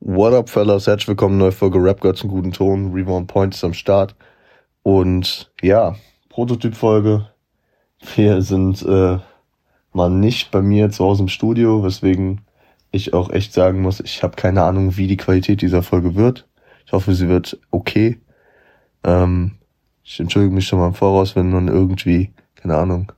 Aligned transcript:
What 0.00 0.32
up, 0.32 0.48
fellas? 0.48 0.86
Herzlich 0.86 1.08
willkommen, 1.08 1.38
neue 1.38 1.50
Folge 1.50 1.82
Rap 1.82 2.00
Girl 2.00 2.14
zum 2.14 2.30
guten 2.30 2.52
Ton. 2.52 2.92
Reborn 2.92 3.26
Point 3.26 3.52
ist 3.54 3.64
am 3.64 3.74
Start. 3.74 4.14
Und 4.84 5.50
ja, 5.60 5.96
Prototyp-Folge. 6.28 7.28
Wir 8.14 8.40
sind 8.42 8.80
äh, 8.82 9.18
mal 9.92 10.08
nicht 10.08 10.52
bei 10.52 10.62
mir 10.62 10.90
zu 10.90 11.04
Hause 11.04 11.24
im 11.24 11.28
Studio, 11.28 11.82
weswegen 11.82 12.42
ich 12.92 13.12
auch 13.12 13.30
echt 13.30 13.52
sagen 13.52 13.82
muss, 13.82 13.98
ich 13.98 14.22
habe 14.22 14.36
keine 14.36 14.62
Ahnung, 14.62 14.96
wie 14.96 15.08
die 15.08 15.16
Qualität 15.16 15.62
dieser 15.62 15.82
Folge 15.82 16.14
wird. 16.14 16.46
Ich 16.86 16.92
hoffe, 16.92 17.12
sie 17.14 17.28
wird 17.28 17.58
okay. 17.72 18.20
Ähm, 19.02 19.58
ich 20.04 20.20
entschuldige 20.20 20.54
mich 20.54 20.68
schon 20.68 20.78
mal 20.78 20.86
im 20.86 20.94
Voraus, 20.94 21.34
wenn 21.34 21.50
man 21.50 21.66
irgendwie, 21.66 22.30
keine 22.54 22.76
Ahnung, 22.76 23.10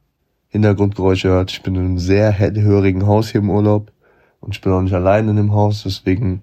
Hintergrundgeräusche 0.48 1.28
hört. 1.28 1.52
Ich 1.52 1.62
bin 1.62 1.74
in 1.74 1.82
einem 1.82 1.98
sehr 1.98 2.30
hellhörigen 2.30 3.06
Haus 3.06 3.28
hier 3.28 3.42
im 3.42 3.50
Urlaub 3.50 3.92
und 4.40 4.54
ich 4.54 4.62
bin 4.62 4.72
auch 4.72 4.80
nicht 4.80 4.94
allein 4.94 5.28
in 5.28 5.36
dem 5.36 5.52
Haus, 5.52 5.84
weswegen 5.84 6.40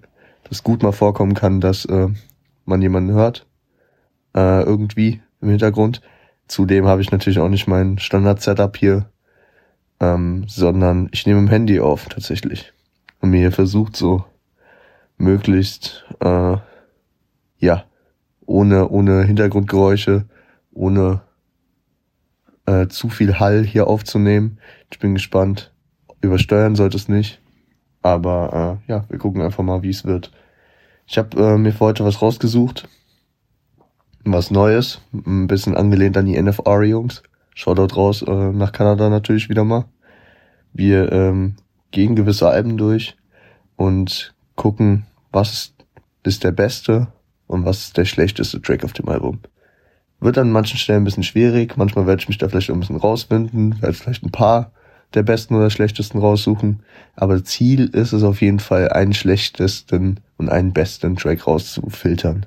das 0.48 0.62
gut 0.62 0.82
mal 0.82 0.92
vorkommen 0.92 1.34
kann, 1.34 1.60
dass 1.60 1.84
äh, 1.84 2.08
man 2.64 2.82
jemanden 2.82 3.12
hört, 3.12 3.46
äh, 4.34 4.62
irgendwie 4.62 5.20
im 5.40 5.50
Hintergrund. 5.50 6.02
Zudem 6.46 6.86
habe 6.86 7.02
ich 7.02 7.10
natürlich 7.10 7.38
auch 7.38 7.48
nicht 7.48 7.66
mein 7.66 7.98
Standard-Setup 7.98 8.76
hier, 8.76 9.10
ähm, 10.00 10.44
sondern 10.48 11.08
ich 11.12 11.26
nehme 11.26 11.40
im 11.40 11.48
Handy 11.48 11.80
auf 11.80 12.06
tatsächlich 12.06 12.72
und 13.20 13.30
mir 13.30 13.52
versucht 13.52 13.96
so 13.96 14.24
möglichst 15.16 16.06
äh, 16.20 16.56
ja 17.58 17.84
ohne 18.46 18.88
ohne 18.88 19.24
Hintergrundgeräusche, 19.24 20.26
ohne 20.72 21.20
äh, 22.66 22.86
zu 22.88 23.08
viel 23.08 23.40
Hall 23.40 23.64
hier 23.64 23.86
aufzunehmen. 23.86 24.58
Ich 24.90 24.98
bin 24.98 25.14
gespannt. 25.14 25.72
Übersteuern 26.20 26.74
sollte 26.76 26.96
es 26.96 27.08
nicht. 27.08 27.40
Aber 28.02 28.80
äh, 28.86 28.90
ja, 28.90 29.04
wir 29.08 29.18
gucken 29.18 29.42
einfach 29.42 29.64
mal, 29.64 29.82
wie 29.82 29.90
es 29.90 30.04
wird. 30.04 30.32
Ich 31.06 31.18
habe 31.18 31.36
äh, 31.42 31.58
mir 31.58 31.72
für 31.72 31.86
heute 31.86 32.04
was 32.04 32.22
rausgesucht. 32.22 32.88
Was 34.24 34.50
Neues. 34.50 35.00
Ein 35.12 35.46
bisschen 35.46 35.76
angelehnt 35.76 36.16
an 36.16 36.26
die 36.26 36.40
NFR-Jungs. 36.40 37.22
Shoutout 37.54 37.96
raus 37.96 38.22
äh, 38.22 38.52
nach 38.52 38.72
Kanada 38.72 39.08
natürlich 39.08 39.48
wieder 39.48 39.64
mal. 39.64 39.86
Wir 40.72 41.10
ähm, 41.10 41.56
gehen 41.90 42.14
gewisse 42.14 42.48
Alben 42.48 42.76
durch 42.76 43.16
und 43.76 44.34
gucken, 44.54 45.06
was 45.32 45.74
ist 46.22 46.44
der 46.44 46.52
beste 46.52 47.08
und 47.46 47.64
was 47.64 47.78
ist 47.80 47.96
der 47.96 48.04
schlechteste 48.04 48.60
Track 48.60 48.84
auf 48.84 48.92
dem 48.92 49.08
Album. 49.08 49.40
Wird 50.20 50.36
an 50.38 50.52
manchen 50.52 50.78
Stellen 50.78 51.02
ein 51.02 51.04
bisschen 51.04 51.22
schwierig, 51.22 51.76
manchmal 51.76 52.06
werde 52.06 52.20
ich 52.20 52.28
mich 52.28 52.38
da 52.38 52.48
vielleicht 52.48 52.70
ein 52.70 52.80
bisschen 52.80 52.96
rauswinden, 52.96 53.80
werde 53.80 53.94
vielleicht 53.94 54.24
ein 54.24 54.32
paar 54.32 54.72
der 55.14 55.22
besten 55.22 55.54
oder 55.54 55.70
schlechtesten 55.70 56.18
raussuchen. 56.18 56.82
Aber 57.16 57.42
Ziel 57.44 57.86
ist 57.86 58.12
es 58.12 58.22
auf 58.22 58.40
jeden 58.40 58.60
Fall, 58.60 58.90
einen 58.90 59.14
schlechtesten 59.14 60.20
und 60.36 60.48
einen 60.48 60.72
besten 60.72 61.16
Track 61.16 61.46
rauszufiltern. 61.46 62.46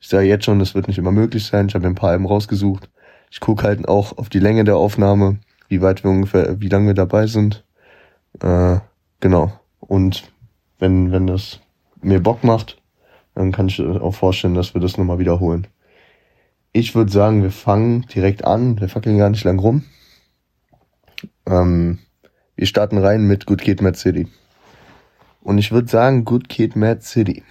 Ich 0.00 0.08
sage 0.08 0.26
jetzt 0.26 0.44
schon, 0.44 0.58
das 0.58 0.74
wird 0.74 0.88
nicht 0.88 0.98
immer 0.98 1.12
möglich 1.12 1.46
sein. 1.46 1.68
Ich 1.68 1.74
habe 1.74 1.86
ein 1.86 1.94
paar 1.94 2.10
Alben 2.10 2.26
rausgesucht. 2.26 2.88
Ich 3.30 3.40
gucke 3.40 3.64
halt 3.64 3.88
auch 3.88 4.18
auf 4.18 4.28
die 4.28 4.38
Länge 4.38 4.64
der 4.64 4.76
Aufnahme, 4.76 5.38
wie 5.68 5.82
weit 5.82 6.04
wir 6.04 6.10
ungefähr, 6.10 6.60
wie 6.60 6.68
lange 6.68 6.88
wir 6.88 6.94
dabei 6.94 7.26
sind. 7.26 7.64
Äh, 8.40 8.78
genau. 9.20 9.52
Und 9.80 10.30
wenn, 10.78 11.12
wenn 11.12 11.26
das 11.26 11.60
mir 12.02 12.22
Bock 12.22 12.44
macht, 12.44 12.80
dann 13.34 13.52
kann 13.52 13.68
ich 13.68 13.80
auch 13.80 14.14
vorstellen, 14.14 14.54
dass 14.54 14.74
wir 14.74 14.80
das 14.80 14.96
nochmal 14.96 15.18
wiederholen. 15.18 15.66
Ich 16.72 16.94
würde 16.94 17.10
sagen, 17.10 17.42
wir 17.42 17.50
fangen 17.50 18.02
direkt 18.14 18.44
an. 18.44 18.80
Wir 18.80 18.88
fackeln 18.88 19.18
gar 19.18 19.30
nicht 19.30 19.44
lang 19.44 19.58
rum. 19.58 19.84
Ähm, 21.46 21.98
wir 22.56 22.66
starten 22.66 22.98
rein 22.98 23.26
mit 23.26 23.46
Good 23.46 23.62
Kid 23.62 23.82
Mad 23.82 23.96
City. 23.98 24.28
Und 25.42 25.58
ich 25.58 25.72
würde 25.72 25.88
sagen, 25.88 26.24
Good 26.24 26.48
Kid 26.48 26.74
Mad 26.74 27.02
City. 27.02 27.42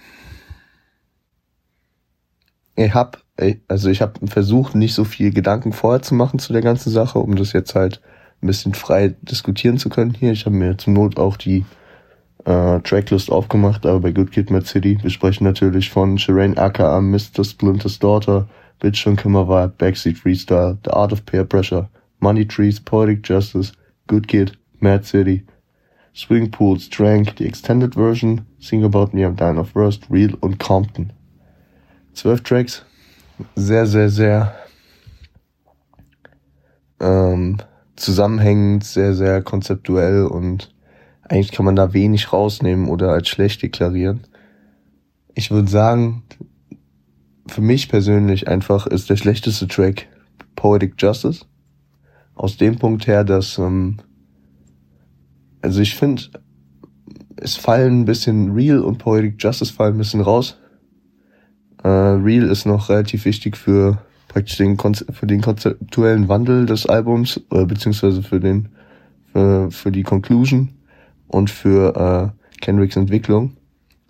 Ich 2.74 2.92
hab, 2.92 3.22
also 3.68 3.88
ich 3.88 4.02
habe 4.02 4.26
versucht, 4.26 4.74
nicht 4.74 4.94
so 4.94 5.04
viel 5.04 5.32
Gedanken 5.32 5.72
vorher 5.72 6.02
zu 6.02 6.14
machen 6.14 6.38
zu 6.38 6.52
der 6.52 6.62
ganzen 6.62 6.90
Sache, 6.90 7.18
um 7.18 7.36
das 7.36 7.52
jetzt 7.52 7.74
halt 7.74 8.02
ein 8.42 8.48
bisschen 8.48 8.74
frei 8.74 9.14
diskutieren 9.22 9.78
zu 9.78 9.88
können 9.88 10.12
hier. 10.12 10.32
Ich 10.32 10.44
habe 10.44 10.56
mir 10.56 10.76
zum 10.76 10.92
Not 10.92 11.18
auch 11.18 11.38
die 11.38 11.64
äh, 12.44 12.80
Tracklist 12.80 13.30
aufgemacht, 13.30 13.86
aber 13.86 14.00
bei 14.00 14.12
Good 14.12 14.32
Kid 14.32 14.50
Mad 14.50 14.66
City, 14.66 14.98
wir 15.00 15.10
sprechen 15.10 15.44
natürlich 15.44 15.88
von 15.90 16.18
Shireen 16.18 16.58
aka 16.58 17.00
Mr. 17.00 17.44
Splinter's 17.44 17.98
Daughter, 17.98 18.46
Bitch 18.78 19.06
und 19.06 19.16
Kimmer 19.16 19.48
Vibe, 19.48 19.74
Backseat 19.78 20.18
Freestyle, 20.18 20.76
The 20.84 20.90
Art 20.90 21.12
of 21.12 21.24
Peer 21.24 21.44
Pressure, 21.44 21.88
Money 22.20 22.46
Trees, 22.46 22.78
Poetic 22.78 23.26
Justice, 23.26 23.72
Good 24.06 24.28
Kid, 24.28 24.58
Mad 24.80 25.04
City, 25.04 25.44
Swing 26.14 26.50
Pools, 26.50 26.88
Drank, 26.88 27.36
die 27.36 27.46
Extended 27.46 27.94
Version, 27.94 28.46
Sing 28.58 28.84
About 28.84 29.10
Me, 29.12 29.26
I'm 29.26 29.36
Dying 29.36 29.58
of 29.58 29.74
Rust, 29.74 30.06
Real 30.10 30.34
und 30.40 30.58
Compton. 30.58 31.12
Zwölf 32.14 32.40
Tracks, 32.42 32.84
sehr, 33.54 33.86
sehr, 33.86 34.08
sehr 34.08 34.54
ähm, 37.00 37.58
zusammenhängend, 37.96 38.84
sehr, 38.84 39.14
sehr 39.14 39.42
konzeptuell 39.42 40.24
und 40.24 40.72
eigentlich 41.22 41.52
kann 41.52 41.66
man 41.66 41.76
da 41.76 41.92
wenig 41.92 42.32
rausnehmen 42.32 42.88
oder 42.88 43.10
als 43.10 43.28
schlecht 43.28 43.62
deklarieren. 43.62 44.26
Ich 45.34 45.50
würde 45.50 45.68
sagen, 45.68 46.22
für 47.48 47.60
mich 47.60 47.88
persönlich 47.88 48.48
einfach 48.48 48.86
ist 48.86 49.10
der 49.10 49.16
schlechteste 49.16 49.68
Track 49.68 50.08
Poetic 50.54 50.94
Justice 50.98 51.44
aus 52.36 52.56
dem 52.56 52.78
Punkt 52.78 53.06
her, 53.06 53.24
dass, 53.24 53.58
ähm, 53.58 53.96
also 55.62 55.80
ich 55.80 55.96
finde, 55.96 56.22
es 57.36 57.56
fallen 57.56 58.00
ein 58.00 58.04
bisschen 58.04 58.52
Real 58.52 58.80
und 58.80 58.98
Poetic 58.98 59.42
Justice 59.42 59.72
fallen 59.72 59.94
ein 59.96 59.98
bisschen 59.98 60.20
raus. 60.20 60.58
Äh, 61.82 61.88
Real 61.88 62.48
ist 62.48 62.66
noch 62.66 62.88
relativ 62.88 63.24
wichtig 63.24 63.56
für 63.56 63.98
praktisch 64.28 64.58
den, 64.58 64.78
für 64.78 65.26
den 65.26 65.40
konzeptuellen 65.40 66.28
Wandel 66.28 66.66
des 66.66 66.86
Albums, 66.86 67.40
äh, 67.50 67.64
beziehungsweise 67.64 68.22
für 68.22 68.38
den, 68.38 68.68
für, 69.32 69.70
für 69.70 69.90
die 69.90 70.02
Conclusion 70.02 70.70
und 71.28 71.50
für 71.50 72.34
äh, 72.34 72.60
Kendricks 72.60 72.96
Entwicklung. 72.96 73.56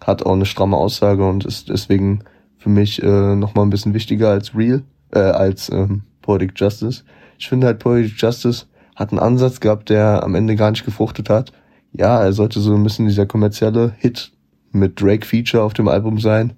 Hat 0.04 0.24
auch 0.24 0.32
eine 0.32 0.46
stramme 0.46 0.76
Aussage 0.76 1.26
und 1.26 1.44
ist 1.44 1.68
deswegen 1.68 2.20
für 2.58 2.70
mich 2.70 3.02
äh, 3.02 3.36
nochmal 3.36 3.66
ein 3.66 3.70
bisschen 3.70 3.94
wichtiger 3.94 4.30
als 4.30 4.54
Real, 4.54 4.82
äh, 5.12 5.20
als 5.20 5.70
ähm, 5.70 6.02
Poetic 6.22 6.52
Justice. 6.56 7.04
Ich 7.38 7.48
finde 7.48 7.66
halt 7.66 7.78
Poetic 7.78 8.20
Justice 8.20 8.66
hat 8.94 9.10
einen 9.10 9.20
Ansatz 9.20 9.60
gehabt, 9.60 9.90
der 9.90 10.22
am 10.22 10.34
Ende 10.34 10.56
gar 10.56 10.70
nicht 10.70 10.84
gefruchtet 10.84 11.28
hat. 11.28 11.52
Ja, 11.92 12.22
er 12.22 12.32
sollte 12.32 12.60
so 12.60 12.74
ein 12.74 12.82
bisschen 12.82 13.06
dieser 13.06 13.26
kommerzielle 13.26 13.94
Hit 13.98 14.32
mit 14.72 15.00
Drake-Feature 15.00 15.62
auf 15.62 15.74
dem 15.74 15.88
Album 15.88 16.18
sein. 16.18 16.54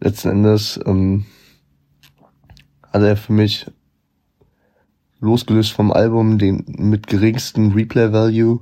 Letzten 0.00 0.28
Endes 0.28 0.78
ähm, 0.86 1.24
hat 2.92 3.02
er 3.02 3.16
für 3.16 3.32
mich 3.32 3.66
losgelöst 5.20 5.72
vom 5.72 5.92
Album 5.92 6.38
den 6.38 6.64
mit 6.78 7.06
geringsten 7.06 7.72
Replay-Value. 7.72 8.60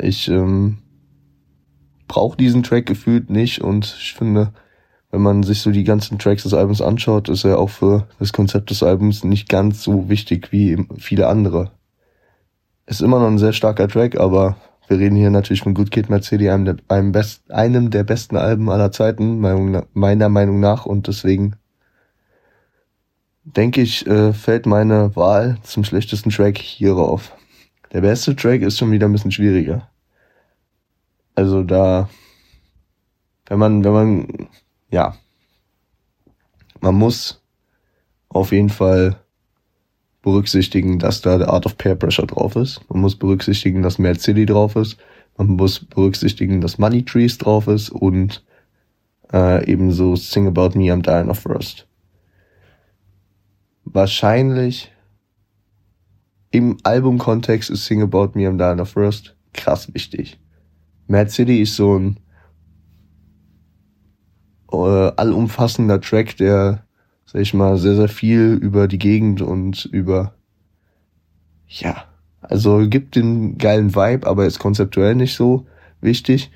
Ich 0.00 0.28
ähm, 0.28 0.78
brauche 2.08 2.36
diesen 2.36 2.62
Track 2.62 2.86
gefühlt 2.86 3.30
nicht 3.30 3.60
und 3.60 3.96
ich 4.00 4.14
finde, 4.14 4.52
wenn 5.10 5.22
man 5.22 5.42
sich 5.42 5.60
so 5.60 5.70
die 5.70 5.84
ganzen 5.84 6.18
Tracks 6.18 6.42
des 6.42 6.54
Albums 6.54 6.82
anschaut, 6.82 7.28
ist 7.28 7.44
er 7.44 7.58
auch 7.58 7.70
für 7.70 8.06
das 8.18 8.32
Konzept 8.32 8.70
des 8.70 8.82
Albums 8.82 9.24
nicht 9.24 9.48
ganz 9.48 9.82
so 9.82 10.08
wichtig 10.08 10.52
wie 10.52 10.86
viele 10.98 11.28
andere. 11.28 11.70
Ist 12.86 13.00
immer 13.00 13.18
noch 13.18 13.26
ein 13.26 13.38
sehr 13.38 13.52
starker 13.52 13.88
Track, 13.88 14.18
aber 14.18 14.56
wir 14.86 14.98
reden 14.98 15.16
hier 15.16 15.30
natürlich 15.30 15.62
von 15.62 15.74
Good 15.74 15.90
Kid 15.90 16.06
City, 16.24 16.48
einem 16.48 16.64
der, 16.64 16.76
einem, 16.88 17.12
best, 17.12 17.50
einem 17.50 17.90
der 17.90 18.04
besten 18.04 18.36
Alben 18.36 18.70
aller 18.70 18.92
Zeiten, 18.92 19.38
meiner 19.38 20.28
Meinung 20.28 20.60
nach, 20.60 20.86
und 20.86 21.06
deswegen 21.08 21.56
denke 23.44 23.80
ich, 23.80 24.06
äh, 24.06 24.32
fällt 24.32 24.66
meine 24.66 25.14
Wahl 25.16 25.58
zum 25.62 25.84
schlechtesten 25.84 26.30
Track 26.30 26.58
hierauf. 26.58 27.32
Der 27.92 28.02
beste 28.02 28.36
Track 28.36 28.60
ist 28.60 28.78
schon 28.78 28.90
wieder 28.90 29.06
ein 29.06 29.12
bisschen 29.12 29.32
schwieriger. 29.32 29.88
Also 31.34 31.62
da, 31.62 32.08
wenn 33.46 33.58
man, 33.58 33.84
wenn 33.84 33.92
man 33.92 34.48
ja, 34.90 35.14
man 36.80 36.94
muss 36.94 37.42
auf 38.28 38.52
jeden 38.52 38.70
Fall 38.70 39.18
berücksichtigen, 40.22 40.98
dass 40.98 41.20
da 41.20 41.38
der 41.38 41.48
Art 41.48 41.66
of 41.66 41.78
Peer 41.78 41.94
Pressure 41.94 42.26
drauf 42.26 42.56
ist. 42.56 42.80
Man 42.90 43.00
muss 43.00 43.16
berücksichtigen, 43.16 43.82
dass 43.82 43.98
Mad 43.98 44.20
City 44.20 44.46
drauf 44.46 44.76
ist. 44.76 44.98
Man 45.36 45.48
muss 45.48 45.84
berücksichtigen, 45.84 46.60
dass 46.60 46.78
Money 46.78 47.04
Trees 47.04 47.38
drauf 47.38 47.68
ist 47.68 47.90
und 47.90 48.44
äh, 49.32 49.64
ebenso 49.70 50.16
Sing 50.16 50.46
About 50.46 50.76
Me, 50.76 50.92
I'm 50.92 51.02
Dying 51.02 51.30
of 51.30 51.46
Rust. 51.46 51.86
Wahrscheinlich 53.84 54.92
im 56.50 56.76
Albumkontext 56.82 57.70
ist 57.70 57.86
Sing 57.86 58.02
About 58.02 58.32
Me, 58.34 58.48
I'm 58.48 58.58
Dying 58.58 58.80
of 58.80 58.96
Rust 58.96 59.36
krass 59.52 59.92
wichtig. 59.94 60.38
Mad 61.06 61.30
City 61.30 61.62
ist 61.62 61.76
so 61.76 61.98
ein 61.98 62.18
äh, 64.72 65.12
allumfassender 65.16 66.00
Track, 66.00 66.36
der, 66.36 66.84
sag 67.26 67.42
ich 67.42 67.54
mal, 67.54 67.76
sehr, 67.78 67.96
sehr 67.96 68.08
viel 68.08 68.58
über 68.60 68.88
die 68.88 68.98
Gegend 68.98 69.42
und 69.42 69.84
über, 69.86 70.34
ja, 71.66 72.04
also 72.40 72.88
gibt 72.88 73.16
den 73.16 73.58
geilen 73.58 73.94
Vibe, 73.94 74.26
aber 74.26 74.46
ist 74.46 74.58
konzeptuell 74.58 75.14
nicht 75.14 75.34
so 75.34 75.66
wichtig. 76.00 76.50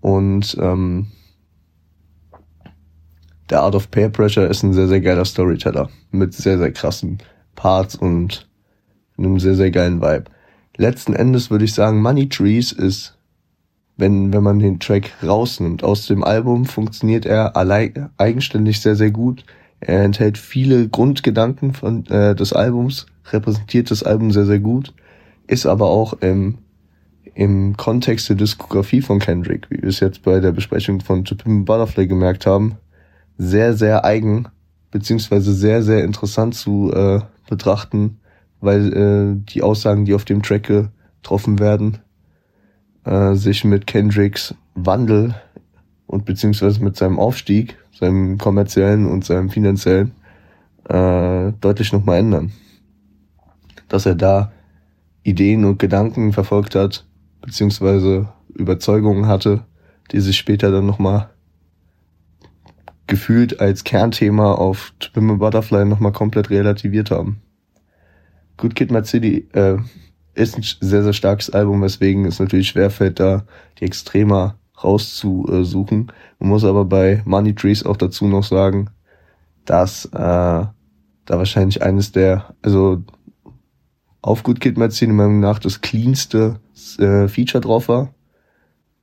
Und 0.00 0.56
ähm, 0.60 1.08
der 3.50 3.62
Art 3.62 3.74
of 3.74 3.90
Peer 3.90 4.10
Pressure 4.10 4.48
ist 4.48 4.62
ein 4.62 4.72
sehr, 4.72 4.88
sehr 4.88 5.00
geiler 5.00 5.24
Storyteller 5.24 5.88
mit 6.10 6.34
sehr, 6.34 6.58
sehr 6.58 6.72
krassen 6.72 7.18
Parts 7.54 7.94
und 7.96 8.48
einem 9.16 9.40
sehr, 9.40 9.54
sehr 9.54 9.70
geilen 9.70 10.00
Vibe. 10.00 10.24
Letzten 10.76 11.14
Endes 11.14 11.50
würde 11.50 11.64
ich 11.64 11.74
sagen, 11.74 12.00
Money 12.00 12.28
Trees 12.28 12.70
ist, 12.70 13.17
wenn, 13.98 14.32
wenn 14.32 14.44
man 14.44 14.60
den 14.60 14.78
Track 14.78 15.10
rausnimmt 15.22 15.82
aus 15.82 16.06
dem 16.06 16.24
Album, 16.24 16.64
funktioniert 16.64 17.26
er 17.26 17.56
allein, 17.56 18.10
eigenständig 18.16 18.80
sehr, 18.80 18.94
sehr 18.94 19.10
gut. 19.10 19.44
Er 19.80 20.04
enthält 20.04 20.38
viele 20.38 20.88
Grundgedanken 20.88 21.74
von, 21.74 22.06
äh, 22.06 22.34
des 22.34 22.52
Albums, 22.52 23.06
repräsentiert 23.32 23.90
das 23.90 24.04
Album 24.04 24.30
sehr, 24.30 24.46
sehr 24.46 24.60
gut, 24.60 24.94
ist 25.48 25.66
aber 25.66 25.86
auch 25.86 26.14
im, 26.14 26.58
im 27.34 27.76
Kontext 27.76 28.28
der 28.28 28.36
Diskografie 28.36 29.02
von 29.02 29.18
Kendrick, 29.18 29.68
wie 29.68 29.82
wir 29.82 29.88
es 29.88 30.00
jetzt 30.00 30.22
bei 30.22 30.38
der 30.38 30.52
Besprechung 30.52 31.00
von 31.00 31.24
To 31.24 31.34
Pimp 31.34 31.66
Butterfly 31.66 32.06
gemerkt 32.06 32.46
haben, 32.46 32.76
sehr, 33.36 33.74
sehr 33.74 34.04
eigen, 34.04 34.46
beziehungsweise 34.92 35.52
sehr, 35.52 35.82
sehr 35.82 36.04
interessant 36.04 36.54
zu 36.54 36.92
äh, 36.92 37.20
betrachten, 37.48 38.20
weil 38.60 38.92
äh, 38.92 39.52
die 39.52 39.62
Aussagen, 39.62 40.04
die 40.04 40.14
auf 40.14 40.24
dem 40.24 40.42
Track 40.42 40.64
getroffen 40.64 41.58
werden, 41.58 41.98
äh, 43.08 43.34
sich 43.34 43.64
mit 43.64 43.86
Kendricks 43.86 44.54
Wandel 44.74 45.34
und 46.06 46.24
beziehungsweise 46.24 46.82
mit 46.84 46.96
seinem 46.96 47.18
Aufstieg, 47.18 47.78
seinem 47.98 48.38
kommerziellen 48.38 49.06
und 49.06 49.24
seinem 49.24 49.50
finanziellen, 49.50 50.12
äh, 50.88 51.52
deutlich 51.60 51.92
nochmal 51.92 52.18
ändern. 52.18 52.52
Dass 53.88 54.04
er 54.04 54.14
da 54.14 54.52
Ideen 55.22 55.64
und 55.64 55.78
Gedanken 55.78 56.32
verfolgt 56.32 56.74
hat, 56.74 57.06
beziehungsweise 57.40 58.28
Überzeugungen 58.54 59.26
hatte, 59.26 59.64
die 60.12 60.20
sich 60.20 60.36
später 60.36 60.70
dann 60.70 60.86
nochmal 60.86 61.30
gefühlt 63.06 63.58
als 63.58 63.84
Kernthema 63.84 64.52
auf 64.52 64.92
Twim 65.00 65.38
Butterfly 65.38 65.86
nochmal 65.86 66.12
komplett 66.12 66.50
relativiert 66.50 67.10
haben. 67.10 67.40
Good 68.58 68.74
Kid, 68.74 69.06
City 69.06 69.48
äh, 69.52 69.78
ist 70.38 70.56
ein 70.56 70.62
sehr, 70.62 71.02
sehr 71.02 71.12
starkes 71.12 71.50
Album, 71.50 71.82
weswegen 71.82 72.24
es 72.24 72.38
natürlich 72.38 72.68
schwerfällt, 72.68 73.20
da 73.20 73.44
die 73.78 73.84
Extremer 73.84 74.56
rauszusuchen. 74.82 76.12
Man 76.38 76.48
muss 76.48 76.64
aber 76.64 76.84
bei 76.84 77.22
Money 77.24 77.54
Trees 77.54 77.84
auch 77.84 77.96
dazu 77.96 78.26
noch 78.26 78.44
sagen, 78.44 78.90
dass 79.64 80.06
äh, 80.06 80.10
da 80.12 80.72
wahrscheinlich 81.26 81.82
eines 81.82 82.12
der, 82.12 82.54
also 82.62 83.02
auf 84.22 84.42
Good 84.42 84.60
Kid 84.60 84.78
Mad 84.78 84.94
City 84.94 85.12
Meinung 85.12 85.40
nach 85.40 85.58
das 85.58 85.80
cleanste 85.80 86.60
äh, 86.98 87.28
Feature 87.28 87.60
drauf 87.60 87.88
war 87.88 88.14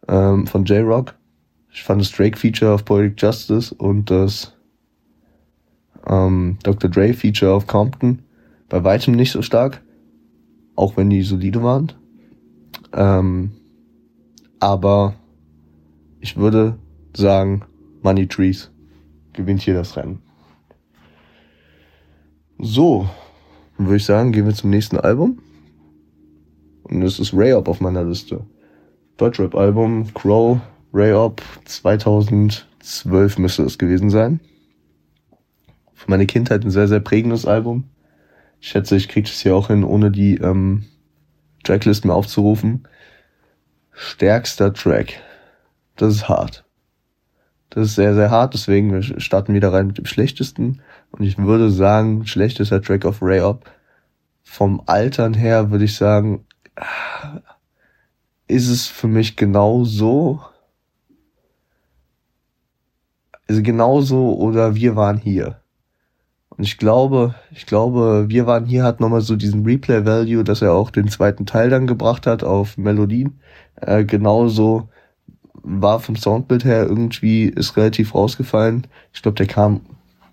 ähm, 0.08 0.48
von 0.48 0.66
J-Rock. 0.66 1.16
Ich 1.72 1.84
fand 1.84 2.02
das 2.02 2.12
Drake-Feature 2.12 2.74
auf 2.74 2.86
Poetic 2.86 3.22
Justice 3.22 3.74
und 3.74 4.10
das 4.10 4.54
ähm, 6.08 6.58
Dr. 6.64 6.90
Dre-Feature 6.90 7.54
auf 7.54 7.68
Compton 7.68 8.20
bei 8.70 8.84
weitem 8.84 9.16
nicht 9.16 9.32
so 9.32 9.42
stark, 9.42 9.82
auch 10.76 10.98
wenn 10.98 11.10
die 11.10 11.22
solide 11.22 11.64
waren. 11.64 11.92
Ähm, 12.94 13.52
aber 14.60 15.16
ich 16.20 16.38
würde 16.38 16.78
sagen, 17.16 17.64
Money 18.02 18.28
Trees 18.28 18.72
gewinnt 19.34 19.62
hier 19.62 19.74
das 19.74 19.96
Rennen. 19.98 20.22
So, 22.58 23.10
würde 23.78 23.98
ich 23.98 24.06
sagen, 24.06 24.32
gehen 24.32 24.46
wir 24.46 24.54
zum 24.54 24.70
nächsten 24.70 24.98
Album. 24.98 25.40
Und 26.84 27.02
das 27.02 27.20
ist 27.20 27.34
Ray-Up 27.34 27.68
auf 27.68 27.82
meiner 27.82 28.04
Liste. 28.04 28.46
Deutschrap-Album, 29.18 30.14
Crow, 30.14 30.60
Ray-Up, 30.94 31.42
2012 31.66 33.38
müsste 33.38 33.64
es 33.64 33.78
gewesen 33.78 34.10
sein. 34.10 34.40
Für 35.94 36.10
meine 36.12 36.26
Kindheit 36.26 36.64
ein 36.64 36.72
sehr, 36.72 36.88
sehr 36.88 37.00
prägendes 37.00 37.46
Album. 37.46 37.86
Ich 38.66 38.72
schätze, 38.72 38.96
ich 38.96 39.10
kriege 39.10 39.30
es 39.30 39.42
hier 39.42 39.56
auch 39.56 39.68
hin, 39.68 39.84
ohne 39.84 40.10
die 40.10 40.38
ähm, 40.38 40.86
Tracklist 41.64 42.04
mehr 42.04 42.16
aufzurufen. 42.16 42.88
Stärkster 43.92 44.74
Track. 44.74 45.22
Das 45.98 46.16
ist 46.16 46.28
hart. 46.28 46.66
Das 47.70 47.90
ist 47.90 47.96
sehr, 47.96 48.16
sehr 48.16 48.32
hart, 48.32 48.56
deswegen 48.56 48.92
wir 48.92 49.04
starten 49.22 49.54
wieder 49.54 49.72
rein 49.72 49.86
mit 49.86 50.00
dem 50.00 50.08
schlechtesten. 50.08 50.82
Und 51.12 51.24
ich 51.24 51.38
würde 51.38 51.70
sagen, 51.70 52.26
schlechtester 52.26 52.82
Track 52.82 53.06
auf 53.06 53.22
Ray 53.22 53.42
Up. 53.42 53.70
Vom 54.42 54.82
Altern 54.88 55.36
her 55.36 55.70
würde 55.70 55.86
ich 55.86 55.96
sagen, 55.96 56.48
ist 58.48 58.68
es 58.68 58.88
für 58.88 59.08
mich 59.08 59.36
genau 59.36 59.84
so. 59.84 60.42
Also 63.48 63.62
genauso 63.62 64.34
oder 64.34 64.74
wir 64.74 64.96
waren 64.96 65.20
hier. 65.20 65.62
Und 66.58 66.64
ich 66.64 66.78
glaube, 66.78 67.36
ich 67.52 67.66
glaube, 67.66 68.26
wir 68.30 68.48
waren 68.48 68.66
hier 68.66 68.84
hat 68.84 69.00
nochmal 69.00 69.22
so 69.22 69.36
diesen 69.36 69.66
Replay-Value, 69.66 70.44
dass 70.44 70.62
er 70.62 70.74
auch 70.74 70.90
den 70.90 71.10
zweiten 71.10 71.46
Teil 71.46 71.70
dann 71.70 71.88
gebracht 71.88 72.28
hat 72.28 72.44
auf 72.44 72.78
Melodien. 72.78 73.40
Äh, 73.76 74.06
genauso 74.06 74.90
war 75.64 76.00
vom 76.00 76.16
Soundbild 76.16 76.64
her 76.64 76.86
irgendwie, 76.86 77.46
ist 77.46 77.76
relativ 77.76 78.16
rausgefallen. 78.16 78.88
Ich 79.12 79.22
glaube, 79.22 79.36
der 79.36 79.48
kam, 79.48 79.82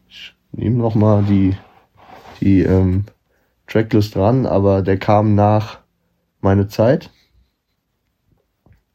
ich 0.08 0.34
nehme 0.52 0.76
nochmal 0.76 1.24
die, 1.24 1.56
die 2.40 2.62
ähm, 2.62 3.06
Tracklist 3.66 4.16
ran, 4.16 4.46
aber 4.46 4.82
der 4.82 4.98
kam 4.98 5.34
nach 5.34 5.78
meine 6.40 6.68
Zeit 6.68 7.10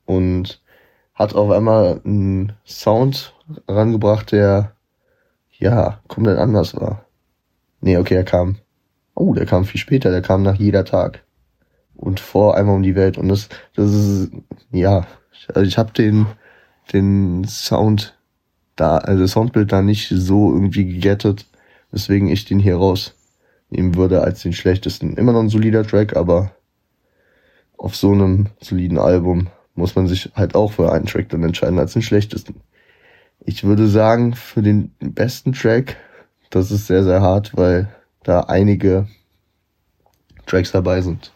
und 0.05 0.61
hat 1.13 1.33
auf 1.33 1.49
einmal 1.49 1.99
einen 2.05 2.53
Sound 2.65 3.33
rangebracht, 3.67 4.31
der 4.31 4.73
ja 5.57 5.99
komplett 6.07 6.37
anders 6.37 6.75
war. 6.75 7.06
Nee, 7.81 7.97
okay, 7.97 8.15
er 8.15 8.23
kam. 8.23 8.57
Oh, 9.15 9.33
der 9.33 9.45
kam 9.45 9.65
viel 9.65 9.79
später, 9.79 10.11
der 10.11 10.21
kam 10.21 10.43
nach 10.43 10.55
jeder 10.55 10.85
Tag. 10.85 11.23
Und 11.95 12.19
vor 12.19 12.55
einmal 12.55 12.75
um 12.75 12.83
die 12.83 12.95
Welt. 12.95 13.17
Und 13.17 13.29
das, 13.29 13.49
das 13.75 13.91
ist, 13.91 14.31
ja, 14.71 15.07
also 15.53 15.67
ich 15.67 15.77
habe 15.77 15.91
den, 15.93 16.27
den 16.93 17.43
Sound 17.45 18.17
da, 18.75 18.97
also 18.97 19.23
das 19.23 19.31
Soundbild 19.31 19.71
da 19.71 19.81
nicht 19.81 20.09
so 20.09 20.53
irgendwie 20.53 20.85
gegettet, 20.85 21.47
weswegen 21.91 22.29
ich 22.29 22.45
den 22.45 22.59
hier 22.59 22.75
rausnehmen 22.75 23.95
würde 23.95 24.21
als 24.21 24.43
den 24.43 24.53
schlechtesten. 24.53 25.17
Immer 25.17 25.33
noch 25.33 25.41
ein 25.41 25.49
solider 25.49 25.85
Track, 25.85 26.15
aber 26.15 26.51
auf 27.77 27.95
so 27.95 28.11
einem 28.11 28.47
soliden 28.59 28.97
Album 28.97 29.47
muss 29.75 29.95
man 29.95 30.07
sich 30.07 30.31
halt 30.35 30.55
auch 30.55 30.73
für 30.73 30.91
einen 30.91 31.05
Track 31.05 31.29
dann 31.29 31.43
entscheiden 31.43 31.79
als 31.79 31.93
den 31.93 32.01
schlechtesten. 32.01 32.55
Ich 33.39 33.63
würde 33.63 33.87
sagen, 33.87 34.33
für 34.33 34.61
den 34.61 34.91
besten 34.99 35.53
Track 35.53 35.97
das 36.49 36.71
ist 36.71 36.87
sehr, 36.87 37.03
sehr 37.03 37.21
hart, 37.21 37.55
weil 37.55 37.89
da 38.23 38.41
einige 38.41 39.07
Tracks 40.45 40.71
dabei 40.71 41.01
sind. 41.01 41.31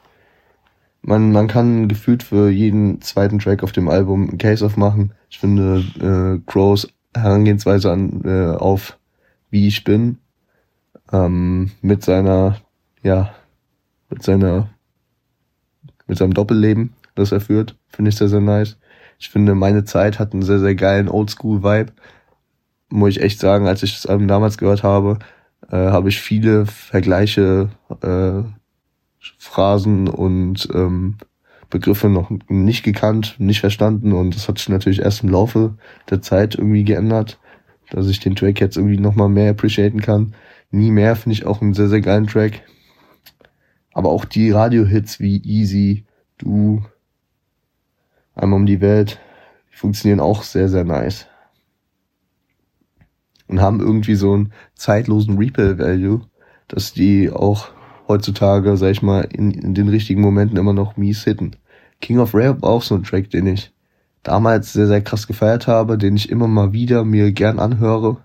Man, 1.02 1.32
man 1.32 1.48
kann 1.48 1.88
gefühlt 1.88 2.24
für 2.24 2.50
jeden 2.50 3.02
zweiten 3.02 3.40
Track 3.40 3.64
auf 3.64 3.72
dem 3.72 3.90
Album 3.90 4.30
ein 4.30 4.38
Case-Off 4.38 4.78
machen. 4.78 5.14
Ich 5.30 5.40
finde 5.40 5.84
äh, 6.00 6.42
Crows 6.50 6.88
Herangehensweise 7.16 7.92
an, 7.92 8.22
äh, 8.24 8.56
auf 8.56 8.98
wie 9.50 9.68
ich 9.68 9.84
bin 9.84 10.20
ähm, 11.12 11.72
mit 11.82 12.04
seiner 12.04 12.58
ja 13.04 13.34
mit 14.10 14.24
seiner 14.24 14.70
mit 16.08 16.18
seinem 16.18 16.34
Doppelleben, 16.34 16.94
das 17.16 17.32
er 17.32 17.42
führt, 17.42 17.78
finde 17.88 18.10
ich 18.10 18.16
sehr 18.16 18.30
sehr 18.30 18.42
nice. 18.42 18.78
Ich 19.20 19.30
finde 19.30 19.56
meine 19.56 19.84
Zeit 19.84 20.20
hat 20.20 20.34
einen 20.34 20.42
sehr 20.42 20.60
sehr 20.60 20.76
geilen 20.76 21.10
Oldschool 21.10 21.64
Vibe 21.64 21.94
muss 22.92 23.12
ich 23.12 23.22
echt 23.22 23.40
sagen, 23.40 23.68
als 23.68 23.84
ich 23.84 23.94
das 23.94 24.06
Album 24.06 24.28
damals 24.28 24.58
gehört 24.58 24.84
habe, 24.84 25.20
äh, 25.70 25.78
habe 25.78 26.10
ich 26.10 26.20
viele 26.20 26.66
Vergleiche, 26.66 27.70
äh, 28.02 28.44
Phrasen 29.38 30.08
und 30.08 30.68
ähm, 30.74 31.18
Begriffe 31.70 32.10
noch 32.10 32.32
nicht 32.50 32.84
gekannt, 32.84 33.36
nicht 33.38 33.62
verstanden 33.62 34.14
und 34.14 34.36
das 34.36 34.48
hat 34.48 34.58
sich 34.58 34.70
natürlich 34.70 35.00
erst 35.00 35.24
im 35.24 35.30
Laufe 35.30 35.76
der 36.10 36.22
Zeit 36.22 36.56
irgendwie 36.56 36.84
geändert, 36.84 37.40
dass 37.92 38.08
ich 38.08 38.20
den 38.20 38.36
Track 38.36 38.60
jetzt 38.60 38.78
irgendwie 38.78 39.00
nochmal 39.00 39.30
mehr 39.30 39.52
appreciaten 39.52 40.02
kann. 40.02 40.34
Nie 40.72 40.92
mehr 40.92 41.16
finde 41.16 41.34
ich 41.34 41.46
auch 41.46 41.62
einen 41.62 41.74
sehr, 41.74 41.88
sehr 41.90 42.02
geilen 42.02 42.28
Track. 42.28 42.64
Aber 43.94 44.10
auch 44.10 44.26
die 44.26 44.52
Radio-Hits 44.52 45.20
wie 45.20 45.42
Easy, 45.44 46.06
Du, 46.38 46.84
Einmal 48.34 48.60
um 48.60 48.66
die 48.66 48.82
Welt, 48.82 49.20
die 49.72 49.78
funktionieren 49.78 50.20
auch 50.20 50.44
sehr, 50.44 50.70
sehr 50.70 50.86
nice 50.86 51.28
und 53.52 53.62
haben 53.62 53.82
irgendwie 53.82 54.16
so 54.16 54.34
einen 54.34 54.54
zeitlosen 54.76 55.38
Replay-Value, 55.38 56.22
dass 56.70 56.94
die 56.94 57.30
auch 57.30 57.68
heutzutage, 58.08 58.78
sag 58.78 58.92
ich 58.92 59.02
mal, 59.02 59.22
in, 59.22 59.52
in 59.52 59.74
den 59.74 59.90
richtigen 59.90 60.22
Momenten 60.22 60.58
immer 60.58 60.74
noch 60.74 60.96
mies 60.98 61.26
hitten. 61.26 61.58
King 62.00 62.20
of 62.20 62.34
Rap 62.34 62.62
war 62.62 62.70
auch 62.70 62.82
so 62.82 62.96
ein 62.96 63.04
Track, 63.04 63.30
den 63.30 63.48
ich 63.48 63.74
damals 64.24 64.74
sehr, 64.74 64.88
sehr 64.88 65.02
krass 65.02 65.28
gefeiert 65.28 65.68
habe, 65.68 65.98
den 65.98 66.16
ich 66.16 66.30
immer 66.30 66.48
mal 66.48 66.72
wieder 66.72 67.04
mir 67.04 67.32
gern 67.34 67.60
anhöre. 67.60 68.18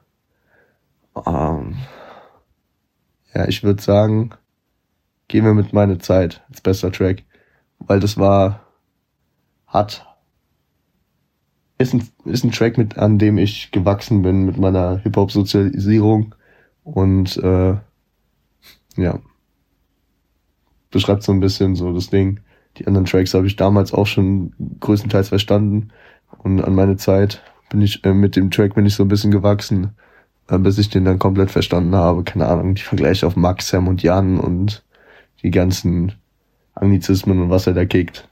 Ähm, 1.26 1.76
ja, 3.34 3.48
ich 3.48 3.64
würde 3.64 3.82
sagen, 3.82 4.30
gehen 5.28 5.44
wir 5.44 5.54
mit 5.54 5.72
meine 5.72 5.98
Zeit 5.98 6.44
als 6.48 6.60
bester 6.60 6.92
Track, 6.92 7.24
weil 7.78 7.98
das 7.98 8.16
war, 8.16 8.60
hat 9.66 10.06
ist 11.78 11.94
ein, 11.94 12.08
ist 12.24 12.44
ein 12.44 12.52
Track, 12.52 12.78
mit 12.78 12.98
an 12.98 13.18
dem 13.18 13.38
ich 13.38 13.70
gewachsen 13.70 14.22
bin 14.22 14.46
mit 14.46 14.56
meiner 14.56 14.98
Hip-Hop-Sozialisierung 14.98 16.34
und 16.84 17.36
äh, 17.38 17.74
ja, 18.96 19.18
beschreibt 20.90 21.22
so 21.22 21.32
ein 21.32 21.40
bisschen 21.40 21.74
so 21.74 21.92
das 21.92 22.08
Ding. 22.08 22.40
Die 22.78 22.86
anderen 22.86 23.06
Tracks 23.06 23.34
habe 23.34 23.46
ich 23.46 23.56
damals 23.56 23.92
auch 23.92 24.06
schon 24.06 24.52
größtenteils 24.80 25.28
verstanden 25.28 25.90
und 26.38 26.62
an 26.62 26.74
meine 26.74 26.96
Zeit 26.96 27.42
bin 27.68 27.82
ich 27.82 28.04
äh, 28.04 28.14
mit 28.14 28.36
dem 28.36 28.50
Track 28.50 28.74
bin 28.74 28.86
ich 28.86 28.94
so 28.94 29.04
ein 29.04 29.08
bisschen 29.08 29.30
gewachsen, 29.30 29.90
äh, 30.48 30.58
bis 30.58 30.78
ich 30.78 30.88
den 30.88 31.04
dann 31.04 31.18
komplett 31.18 31.50
verstanden 31.50 31.94
habe. 31.94 32.24
Keine 32.24 32.46
Ahnung, 32.46 32.74
die 32.74 32.82
Vergleiche 32.82 33.26
auf 33.26 33.36
Max, 33.36 33.68
Sam 33.68 33.88
und 33.88 34.02
Jan 34.02 34.38
und 34.38 34.84
die 35.42 35.50
ganzen 35.50 36.12
Anglizismen 36.74 37.40
und 37.40 37.50
was 37.50 37.66
er 37.66 37.74
da 37.74 37.84
kickt. 37.84 38.28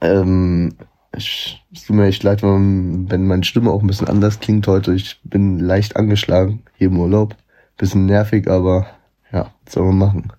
Ähm, 0.00 0.74
ich, 1.16 1.64
es 1.72 1.84
tut 1.84 1.96
mir 1.96 2.06
echt 2.06 2.22
leid, 2.22 2.42
wenn, 2.42 3.10
wenn 3.10 3.26
meine 3.26 3.44
Stimme 3.44 3.70
auch 3.70 3.80
ein 3.80 3.86
bisschen 3.86 4.08
anders 4.08 4.40
klingt 4.40 4.66
heute. 4.66 4.94
Ich 4.94 5.20
bin 5.24 5.58
leicht 5.58 5.96
angeschlagen 5.96 6.62
hier 6.76 6.88
im 6.88 6.98
Urlaub. 6.98 7.36
Bisschen 7.76 8.06
nervig, 8.06 8.48
aber 8.48 8.86
ja, 9.32 9.52
was 9.64 9.74
soll 9.74 9.86
man 9.86 9.98
machen? 9.98 10.32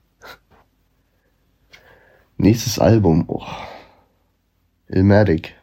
Nächstes 2.38 2.80
Album. 2.80 3.26
Oh. 3.28 3.46
Ilmatic. 4.88 5.56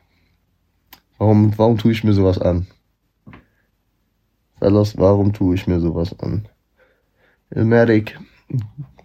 Warum, 1.19 1.57
warum 1.59 1.79
tue 1.79 1.93
ich 1.93 2.05
mir 2.05 2.13
sowas 2.13 2.39
an? 2.39 2.67
Fellas, 4.59 4.97
warum 4.99 5.33
tue 5.33 5.55
ich 5.55 5.67
mir 5.67 5.81
sowas 5.81 6.19
an? 6.21 6.49
Ilmatic, 7.51 8.19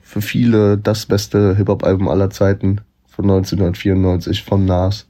für 0.01 0.21
viele 0.21 0.77
das 0.77 1.05
beste 1.05 1.55
Hip-Hop-Album 1.55 2.07
aller 2.07 2.29
Zeiten 2.29 2.81
von 3.07 3.25
1994 3.25 4.43
von 4.43 4.65
Nas. 4.65 5.07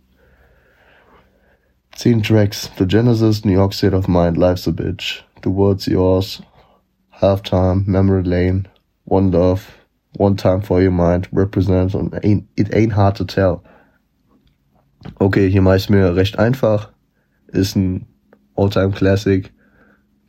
Zehn 1.95 2.23
Tracks. 2.23 2.69
The 2.77 2.85
Genesis, 2.85 3.45
New 3.45 3.53
York 3.53 3.73
State 3.73 3.93
of 3.93 4.07
Mind, 4.07 4.37
Life's 4.37 4.67
a 4.67 4.71
Bitch, 4.71 5.23
The 5.43 5.49
World's 5.49 5.85
Yours, 5.85 6.41
Halftime, 7.21 7.85
Memory 7.87 8.23
Lane, 8.23 8.67
One 9.05 9.31
Love, 9.31 9.61
One 10.17 10.35
Time 10.35 10.61
for 10.61 10.81
Your 10.81 10.91
Mind, 10.91 11.27
Represent 11.31 11.95
und 11.95 12.13
It 12.23 12.73
Ain't 12.73 12.95
Hard 12.95 13.17
to 13.17 13.25
Tell. 13.25 13.61
Okay, 15.19 15.49
hier 15.49 15.61
mache 15.61 15.77
ich 15.77 15.89
mir 15.89 16.15
recht 16.15 16.39
einfach. 16.39 16.91
Ist 17.47 17.75
ein 17.75 18.07
All-Time 18.55 18.91
Classic. 18.91 19.51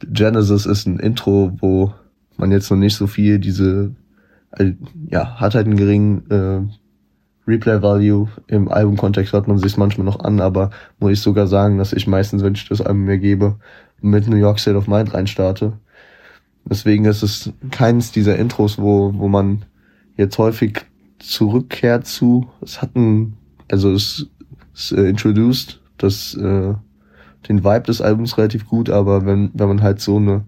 Genesis 0.01 0.67
ist 0.67 0.87
ein 0.87 0.99
Intro, 0.99 1.53
wo 1.61 1.95
man 2.37 2.51
jetzt 2.51 2.71
noch 2.71 2.77
nicht 2.77 2.97
so 2.97 3.07
viel 3.07 3.39
diese, 3.39 3.95
ja, 5.09 5.41
hat 5.41 5.55
halt 5.55 5.67
einen 5.67 5.77
geringen 5.77 6.31
äh, 6.31 6.84
Replay 7.47 7.83
Value. 7.83 8.29
Im 8.47 8.69
Albumkontext 8.69 9.33
hört 9.33 9.49
man 9.49 9.59
sich 9.59 9.77
manchmal 9.77 10.07
noch 10.07 10.21
an, 10.21 10.41
aber 10.41 10.71
muss 10.99 11.13
ich 11.13 11.21
sogar 11.21 11.47
sagen, 11.47 11.79
dass 11.79 11.93
ich 11.93 12.07
meistens, 12.07 12.43
wenn 12.43 12.55
ich 12.55 12.69
das 12.69 12.81
Album 12.81 13.05
mir 13.05 13.19
gebe, 13.19 13.57
mit 14.01 14.29
New 14.29 14.37
York 14.37 14.59
State 14.59 14.77
of 14.77 14.89
Mind 14.89 15.15
reinstarte. 15.15 15.75
Deswegen 16.65 17.05
ist 17.05 17.23
es 17.23 17.53
keins 17.71 18.13
dieser 18.13 18.37
Intros, 18.37 18.79
wo, 18.79 19.13
wo 19.15 19.29
man 19.29 19.65
jetzt 20.17 20.39
häufig 20.39 20.81
zurückkehrt 21.19 22.07
zu. 22.07 22.49
Es 22.63 22.81
hat 22.81 22.97
ein, 22.97 23.37
also 23.71 23.93
es, 23.93 24.27
es 24.75 24.93
äh, 24.93 25.03
introduced 25.03 25.81
das, 25.99 26.35
äh, 26.35 26.75
den 27.49 27.65
Vibe 27.65 27.83
des 27.83 28.01
Albums 28.01 28.39
relativ 28.39 28.67
gut, 28.67 28.89
aber 28.89 29.27
wenn, 29.27 29.51
wenn 29.55 29.69
man 29.69 29.83
halt 29.83 30.01
so 30.01 30.17
eine, 30.17 30.45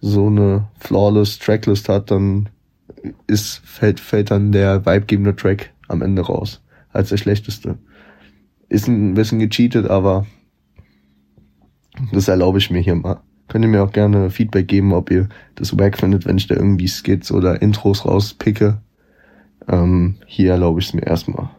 so 0.00 0.28
eine 0.28 0.68
flawless 0.78 1.38
Tracklist 1.38 1.88
hat, 1.88 2.10
dann 2.10 2.48
ist, 3.26 3.60
fällt, 3.64 3.98
fällt 3.98 4.30
dann 4.30 4.52
der 4.52 4.86
vibegebende 4.86 5.34
Track 5.34 5.70
am 5.88 6.02
Ende 6.02 6.22
raus. 6.22 6.62
Als 6.92 7.10
der 7.10 7.16
schlechteste. 7.16 7.78
Ist 8.68 8.88
ein 8.88 9.14
bisschen 9.14 9.38
gecheatet, 9.38 9.88
aber 9.88 10.26
das 12.12 12.28
erlaube 12.28 12.58
ich 12.58 12.70
mir 12.70 12.80
hier 12.80 12.94
mal. 12.94 13.20
Könnt 13.48 13.64
ihr 13.64 13.70
mir 13.70 13.82
auch 13.82 13.92
gerne 13.92 14.30
Feedback 14.30 14.68
geben, 14.68 14.92
ob 14.92 15.10
ihr 15.10 15.28
das 15.54 15.76
wack 15.78 15.98
findet, 15.98 16.26
wenn 16.26 16.36
ich 16.36 16.46
da 16.46 16.54
irgendwie 16.54 16.88
Skits 16.88 17.32
oder 17.32 17.60
Intros 17.62 18.04
rauspicke. 18.04 18.82
Ähm, 19.66 20.16
hier 20.26 20.52
erlaube 20.52 20.80
ich 20.80 20.88
es 20.88 20.94
mir 20.94 21.06
erstmal. 21.06 21.50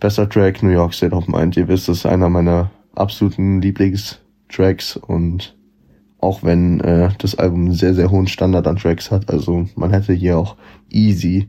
Bester 0.00 0.28
Track, 0.28 0.62
New 0.62 0.70
York 0.70 0.94
State 0.94 1.14
of 1.14 1.28
Mind. 1.28 1.56
Ihr 1.56 1.68
wisst, 1.68 1.88
das 1.88 1.98
ist 1.98 2.06
einer 2.06 2.28
meiner 2.28 2.70
absoluten 2.94 3.62
Lieblingstracks 3.62 4.96
und 4.96 5.56
auch 6.18 6.42
wenn 6.42 6.80
äh, 6.80 7.10
das 7.18 7.36
Album 7.36 7.66
einen 7.66 7.74
sehr, 7.74 7.94
sehr 7.94 8.10
hohen 8.10 8.26
Standard 8.26 8.66
an 8.66 8.76
Tracks 8.76 9.10
hat, 9.10 9.30
also 9.30 9.66
man 9.76 9.90
hätte 9.90 10.12
hier 10.12 10.38
auch 10.38 10.56
easy 10.90 11.48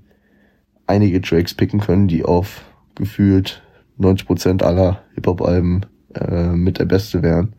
einige 0.88 1.22
Tracks 1.22 1.54
picken 1.54 1.80
können, 1.80 2.08
die 2.08 2.24
auf 2.26 2.66
gefühlt 2.96 3.62
90% 4.00 4.64
aller 4.64 5.04
Hip-Hop-Alben 5.16 5.86
äh, 6.16 6.48
mit 6.48 6.80
der 6.80 6.86
beste 6.86 7.22
wären. 7.22 7.54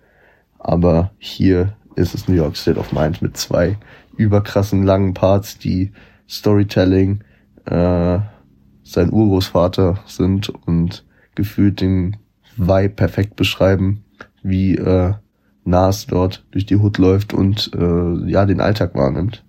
Aber 0.59 1.13
hier 1.19 1.77
ist 1.95 2.15
es 2.15 2.29
New 2.29 2.35
York 2.35 2.57
State 2.57 2.79
of 2.79 2.93
Mind 2.93 3.23
mit 3.23 3.37
zwei 3.37 3.77
überkrassen 4.17 4.83
langen 4.83 5.15
Parts, 5.15 5.59
die 5.59 5.93
Storytelling 6.29 7.23
äh, 7.67 8.19
sein 8.83 9.13
Urgroßvater 9.13 10.01
sind 10.07 10.49
und 10.49 11.05
gefühlt 11.35 11.81
den 11.81 12.17
Vibe 12.57 12.91
perfekt 12.91 13.37
beschreiben, 13.37 14.05
wie 14.43 14.77
äh, 14.77 15.15
Nas 15.65 16.07
dort 16.07 16.45
durch 16.51 16.67
die 16.67 16.77
Hut 16.77 16.99
läuft 16.99 17.35
und 17.35 17.71
äh, 17.75 18.31
ja 18.31 18.47
den 18.47 18.61
Alltag 18.61 18.95
wahrnimmt. 18.95 19.45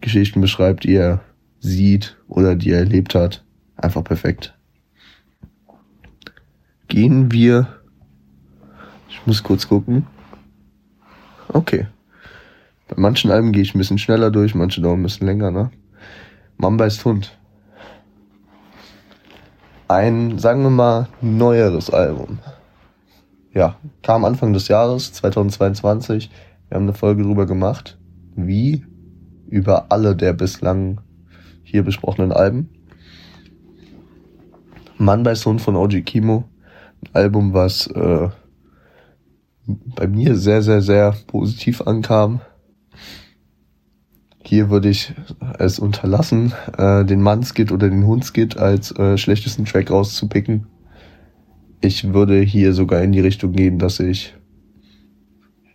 Geschichten 0.00 0.40
beschreibt, 0.40 0.84
die 0.84 0.94
er 0.94 1.20
sieht 1.62 2.16
oder 2.28 2.56
die 2.56 2.72
er 2.72 2.80
erlebt 2.80 3.14
hat. 3.14 3.44
Einfach 3.76 4.04
perfekt. 4.04 4.54
Gehen 6.88 7.32
wir. 7.32 7.68
Ich 9.08 9.24
muss 9.26 9.42
kurz 9.42 9.68
gucken. 9.68 10.06
Okay. 11.48 11.86
Bei 12.88 12.96
manchen 12.96 13.30
Alben 13.30 13.52
gehe 13.52 13.62
ich 13.62 13.74
ein 13.74 13.78
bisschen 13.78 13.98
schneller 13.98 14.30
durch, 14.30 14.54
manche 14.54 14.82
dauern 14.82 15.00
ein 15.00 15.04
bisschen 15.04 15.26
länger, 15.26 15.50
ne? 15.50 15.70
Mamba 16.58 16.84
ist 16.84 17.04
Hund. 17.04 17.38
Ein, 19.88 20.38
sagen 20.38 20.62
wir 20.62 20.70
mal, 20.70 21.08
neueres 21.20 21.90
Album. 21.90 22.38
Ja, 23.54 23.76
kam 24.02 24.24
Anfang 24.24 24.52
des 24.52 24.68
Jahres, 24.68 25.12
2022. 25.12 26.30
Wir 26.68 26.76
haben 26.76 26.84
eine 26.84 26.94
Folge 26.94 27.22
drüber 27.22 27.46
gemacht, 27.46 27.98
wie 28.34 28.84
über 29.48 29.86
alle 29.90 30.16
der 30.16 30.32
bislang 30.32 31.00
hier 31.72 31.82
besprochenen 31.82 32.32
Alben. 32.32 32.68
Mann 34.98 35.22
bei 35.22 35.34
Sohn 35.34 35.58
von 35.58 35.74
OG 35.74 36.04
Kimo. 36.04 36.44
Ein 37.02 37.14
Album, 37.14 37.54
was 37.54 37.86
äh, 37.86 38.28
bei 39.66 40.06
mir 40.06 40.36
sehr, 40.36 40.60
sehr, 40.60 40.82
sehr 40.82 41.16
positiv 41.26 41.80
ankam. 41.80 42.42
Hier 44.44 44.68
würde 44.68 44.90
ich 44.90 45.14
es 45.58 45.78
unterlassen, 45.78 46.52
äh, 46.76 47.06
den 47.06 47.22
Mannskit 47.22 47.72
oder 47.72 47.88
den 47.88 48.06
Hundskit 48.06 48.58
als 48.58 48.92
äh, 48.98 49.16
schlechtesten 49.16 49.64
Track 49.64 49.90
rauszupicken. 49.90 50.66
Ich 51.80 52.12
würde 52.12 52.38
hier 52.40 52.74
sogar 52.74 53.00
in 53.02 53.12
die 53.12 53.20
Richtung 53.20 53.52
gehen, 53.52 53.78
dass 53.78 53.98
ich 53.98 54.34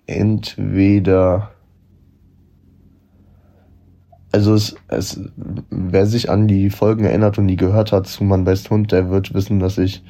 entweder 0.05 1.56
also 4.31 4.53
es, 4.53 4.75
es, 4.87 5.19
wer 5.69 6.05
sich 6.05 6.29
an 6.29 6.47
die 6.47 6.69
Folgen 6.69 7.05
erinnert 7.05 7.37
und 7.37 7.47
die 7.47 7.55
gehört 7.55 7.91
hat 7.91 8.07
zu 8.07 8.23
Man 8.23 8.43
Best 8.43 8.69
Hund, 8.69 8.91
der 8.91 9.09
wird 9.09 9.33
wissen, 9.33 9.59
dass 9.59 9.77
ich 9.77 10.03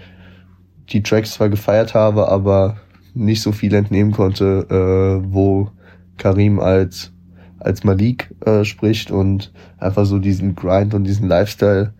die 0.90 1.04
Tracks 1.04 1.32
zwar 1.32 1.50
gefeiert 1.50 1.94
habe, 1.94 2.30
aber 2.30 2.78
nicht 3.14 3.42
so 3.42 3.52
viel 3.52 3.74
entnehmen 3.74 4.12
konnte, 4.12 4.68
äh, 4.70 5.34
wo 5.34 5.70
Karim 6.18 6.60
als 6.60 7.12
als 7.60 7.84
Malik 7.84 8.34
äh, 8.46 8.64
spricht 8.64 9.10
und 9.10 9.52
einfach 9.80 10.06
so 10.06 10.20
diesen 10.20 10.56
Grind 10.56 10.94
und 10.94 11.06
diesen 11.06 11.28
Lifestyle 11.28 11.94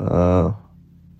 äh, 0.00 0.48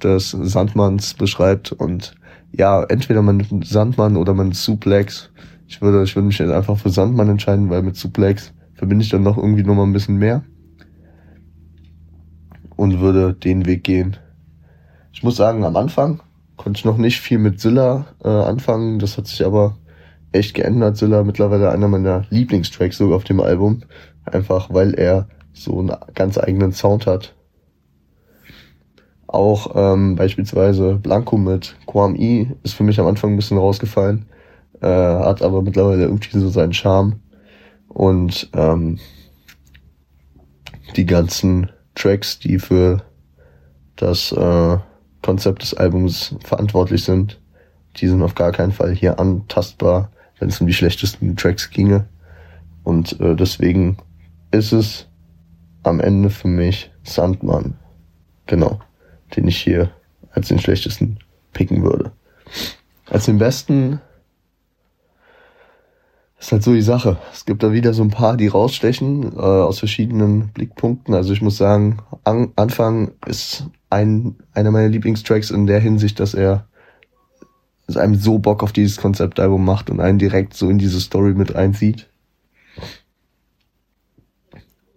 des 0.03 0.31
Sandmanns 0.31 1.15
beschreibt 1.15 1.73
und 1.73 2.15
ja, 2.53 2.83
entweder 2.85 3.23
man 3.23 3.39
nimmt 3.39 3.67
Sandmann 3.67 4.17
oder 4.17 4.33
man 4.33 4.53
Suplex. 4.53 5.31
Ich 5.69 5.83
würde, 5.83 6.05
ich 6.05 6.17
würde 6.17 6.27
mich 6.27 6.39
jetzt 6.39 6.53
einfach 6.53 6.79
für 6.79 6.91
Sandmann 6.91 7.29
entscheiden, 7.29 7.69
weil 7.69 7.83
mit 7.83 7.97
Suplex 7.97 8.53
verbinde 8.77 9.05
ich 9.05 9.11
dann 9.11 9.23
noch 9.23 9.37
irgendwie 9.37 9.65
noch 9.65 9.75
mal 9.75 9.85
ein 9.85 9.93
bisschen 9.93 10.17
mehr 10.17 10.45
und 12.77 13.01
würde 13.01 13.35
den 13.35 13.67
Weg 13.67 13.85
gehen. 13.85 14.17
Ich 15.13 15.23
muss 15.23 15.37
sagen, 15.37 15.65
am 15.65 15.77
Anfang 15.77 16.21
konnte 16.57 16.79
ich 16.79 16.85
noch 16.85 16.99
nicht 16.99 17.21
viel 17.21 17.39
mit 17.39 17.61
Zilla 17.61 18.07
äh, 18.23 18.29
anfangen. 18.29 18.99
Das 18.99 19.17
hat 19.17 19.27
sich 19.27 19.45
aber 19.45 19.79
echt 20.33 20.55
geändert. 20.55 20.97
Zilla 20.97 21.25
mittlerweile 21.25 21.71
einer 21.71 21.89
meiner 21.89 22.25
Lieblingstracks 22.31 22.99
sogar 22.99 23.17
auf 23.17 23.25
dem 23.25 23.41
Album. 23.41 23.83
Einfach 24.25 24.69
weil 24.73 24.95
er 24.95 25.29
so 25.53 25.79
einen 25.79 25.93
ganz 26.15 26.39
eigenen 26.39 26.73
Sound 26.73 27.07
hat. 27.07 27.35
Auch 29.27 29.73
ähm, 29.75 30.17
beispielsweise 30.17 30.97
Blanco 30.97 31.37
mit 31.37 31.77
Quam 31.87 32.15
E 32.15 32.49
ist 32.63 32.75
für 32.75 32.85
mich 32.85 33.01
am 33.01 33.07
Anfang 33.07 33.33
ein 33.33 33.37
bisschen 33.37 33.59
rausgefallen. 33.59 34.27
Äh, 34.81 34.87
hat 34.87 35.43
aber 35.43 35.63
mittlerweile 35.63 36.05
irgendwie 36.05 36.39
so 36.39 36.49
seinen 36.49 36.75
Charme. 36.75 37.21
Und 37.97 38.51
ähm, 38.53 38.99
die 40.97 41.07
ganzen 41.07 41.71
Tracks, 41.95 42.39
die 42.39 42.59
für 42.59 43.03
das 43.97 44.33
äh, 44.33 44.77
Konzept 45.23 45.63
des 45.63 45.73
Albums 45.73 46.35
verantwortlich 46.45 47.05
sind. 47.05 47.41
Die 47.97 48.07
sind 48.07 48.21
auf 48.21 48.35
gar 48.35 48.53
keinen 48.53 48.73
Fall 48.73 48.95
hier 48.95 49.19
antastbar, 49.19 50.11
wenn 50.39 50.51
es 50.51 50.61
um 50.61 50.67
die 50.67 50.75
schlechtesten 50.75 51.37
Tracks 51.37 51.71
ginge. 51.71 52.07
Und 52.85 53.19
äh, 53.19 53.35
deswegen 53.35 53.97
ist 54.51 54.73
es 54.73 55.07
am 55.83 55.99
Ende 55.99 56.29
für 56.29 56.49
mich 56.49 56.91
Sandmann. 57.03 57.79
Genau. 58.45 58.79
Den 59.35 59.49
ich 59.49 59.57
hier 59.57 59.91
als 60.33 60.49
den 60.49 60.59
schlechtesten 60.59 61.19
picken 61.55 61.83
würde. 61.83 62.13
Als 63.07 63.25
den 63.25 63.39
besten 63.39 64.03
ist 66.47 66.53
halt 66.53 66.63
so 66.63 66.73
die 66.73 66.83
Sache. 66.83 67.19
Es 67.33 67.45
gibt 67.45 67.65
da 67.65 67.73
wieder 67.73 67.93
so 67.93 68.05
ein 68.05 68.11
paar, 68.11 68.37
die 68.37 68.47
rausstechen 68.47 69.33
äh, 69.33 69.41
aus 69.41 69.81
verschiedenen 69.81 70.51
Blickpunkten. 70.51 71.13
Also 71.13 71.33
ich 71.33 71.43
muss 71.43 71.57
sagen, 71.57 71.99
an, 72.23 72.53
Anfang 72.55 73.11
ist 73.27 73.65
ein 73.91 74.37
einer 74.53 74.71
meiner 74.71 74.89
Lieblingstracks 74.89 75.51
in 75.51 75.67
der 75.67 75.81
Hinsicht, 75.81 76.21
dass 76.21 76.35
er 76.35 76.69
es 77.89 77.97
einem 77.97 78.15
so 78.15 78.39
Bock 78.39 78.63
auf 78.63 78.73
dieses 78.73 78.97
Konzeptalbum 78.97 79.65
macht 79.65 79.91
und 79.91 80.01
einen 80.01 80.21
direkt 80.21 80.55
so 80.55 80.71
in 80.71 80.79
diese 80.79 81.01
Story 81.01 81.35
mit 81.35 81.57
reinzieht. 81.57 82.09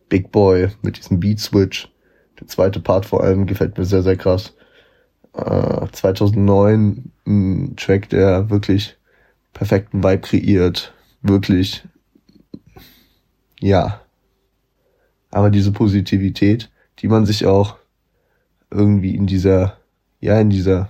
Big 0.07 0.31
Boy 0.31 0.69
mit 0.83 0.97
diesem 0.97 1.19
Beat 1.19 1.39
Switch. 1.39 1.91
Der 2.39 2.47
zweite 2.47 2.79
Part 2.79 3.07
vor 3.07 3.23
allem 3.23 3.47
gefällt 3.47 3.75
mir 3.75 3.85
sehr, 3.85 4.03
sehr 4.03 4.17
krass. 4.17 4.53
Äh, 5.33 5.87
2009 5.91 7.11
ein 7.25 7.75
Track, 7.75 8.09
der 8.09 8.51
wirklich 8.51 8.97
perfekten 9.53 10.03
Vibe 10.03 10.21
kreiert. 10.21 10.93
Wirklich, 11.21 11.83
ja. 13.59 14.01
Aber 15.31 15.49
diese 15.49 15.71
Positivität, 15.71 16.69
die 16.99 17.07
man 17.07 17.25
sich 17.25 17.45
auch 17.45 17.77
irgendwie 18.71 19.15
in 19.15 19.27
dieser, 19.27 19.77
ja, 20.21 20.39
in 20.39 20.49
dieser, 20.49 20.89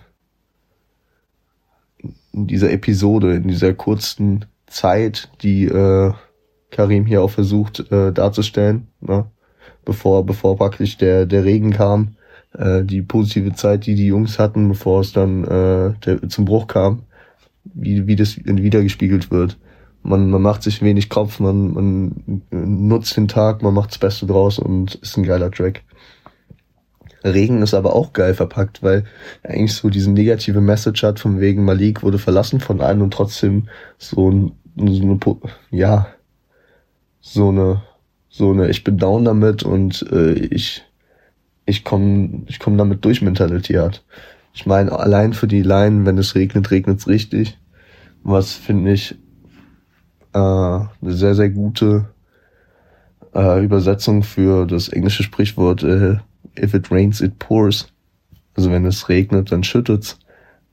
in 2.31 2.47
dieser 2.47 2.71
Episode, 2.71 3.35
in 3.35 3.47
dieser 3.47 3.73
kurzen 3.73 4.45
Zeit, 4.67 5.29
die 5.41 5.65
äh, 5.65 6.13
Karim 6.71 7.05
hier 7.05 7.21
auch 7.21 7.31
versucht 7.31 7.91
äh, 7.91 8.11
darzustellen, 8.13 8.87
ne? 9.01 9.25
bevor 9.85 10.25
bevor 10.25 10.55
praktisch 10.57 10.97
der 10.97 11.25
der 11.25 11.43
Regen 11.43 11.71
kam, 11.71 12.15
äh, 12.53 12.83
die 12.83 13.01
positive 13.01 13.53
Zeit, 13.53 13.85
die 13.85 13.95
die 13.95 14.07
Jungs 14.07 14.39
hatten, 14.39 14.67
bevor 14.69 15.01
es 15.01 15.11
dann 15.11 15.43
äh, 15.43 15.93
der, 16.05 16.29
zum 16.29 16.45
Bruch 16.45 16.67
kam, 16.67 17.03
wie 17.63 18.07
wie 18.07 18.15
das 18.15 18.37
wiedergespiegelt 18.37 19.31
wird. 19.31 19.57
Man 20.03 20.29
man 20.29 20.41
macht 20.41 20.63
sich 20.63 20.81
wenig 20.81 21.09
Kopf, 21.09 21.39
man 21.39 21.73
man 21.73 22.43
nutzt 22.51 23.17
den 23.17 23.27
Tag, 23.27 23.61
man 23.61 23.73
macht 23.73 23.91
das 23.91 23.97
Beste 23.97 24.25
draus 24.25 24.59
und 24.59 24.95
ist 24.95 25.17
ein 25.17 25.23
geiler 25.23 25.51
Track. 25.51 25.83
Regen 27.23 27.61
ist 27.61 27.73
aber 27.73 27.95
auch 27.95 28.13
geil 28.13 28.33
verpackt, 28.33 28.81
weil 28.81 29.03
er 29.43 29.51
eigentlich 29.51 29.73
so 29.73 29.89
diese 29.89 30.11
negative 30.11 30.61
Message 30.61 31.03
hat, 31.03 31.19
von 31.19 31.39
wegen 31.39 31.65
Malik 31.65 32.01
wurde 32.01 32.17
verlassen 32.17 32.59
von 32.59 32.81
einem 32.81 33.01
und 33.03 33.13
trotzdem 33.13 33.67
so, 33.97 34.31
ein, 34.31 34.51
so 34.77 35.01
eine, 35.01 35.19
ja, 35.69 36.07
so 37.19 37.49
eine, 37.49 37.83
so 38.29 38.51
eine, 38.51 38.69
ich 38.69 38.83
bin 38.83 38.97
down 38.97 39.25
damit 39.25 39.63
und 39.63 40.05
äh, 40.11 40.33
ich, 40.33 40.83
ich 41.65 41.83
komme 41.83 42.43
ich 42.47 42.59
komm 42.59 42.77
damit 42.77 43.03
durch 43.03 43.21
Mentality 43.21 43.73
hat. 43.73 44.03
Ich 44.53 44.65
meine, 44.65 44.91
allein 44.91 45.33
für 45.33 45.47
die 45.47 45.61
Line, 45.61 46.05
wenn 46.05 46.17
es 46.17 46.35
regnet, 46.35 46.71
regnet 46.71 46.99
es 46.99 47.07
richtig. 47.07 47.57
Was 48.23 48.53
finde 48.53 48.93
ich 48.93 49.15
äh, 50.33 50.37
eine 50.37 50.89
sehr, 51.01 51.35
sehr 51.35 51.49
gute 51.49 52.09
äh, 53.33 53.63
Übersetzung 53.63 54.23
für 54.23 54.65
das 54.65 54.89
englische 54.89 55.23
Sprichwort 55.23 55.83
äh, 55.83 56.17
If 56.57 56.73
it 56.73 56.91
rains, 56.91 57.21
it 57.21 57.39
pours. 57.39 57.91
Also 58.55 58.71
wenn 58.71 58.85
es 58.85 59.07
regnet, 59.07 59.51
dann 59.51 59.63
schüttet's. 59.63 60.19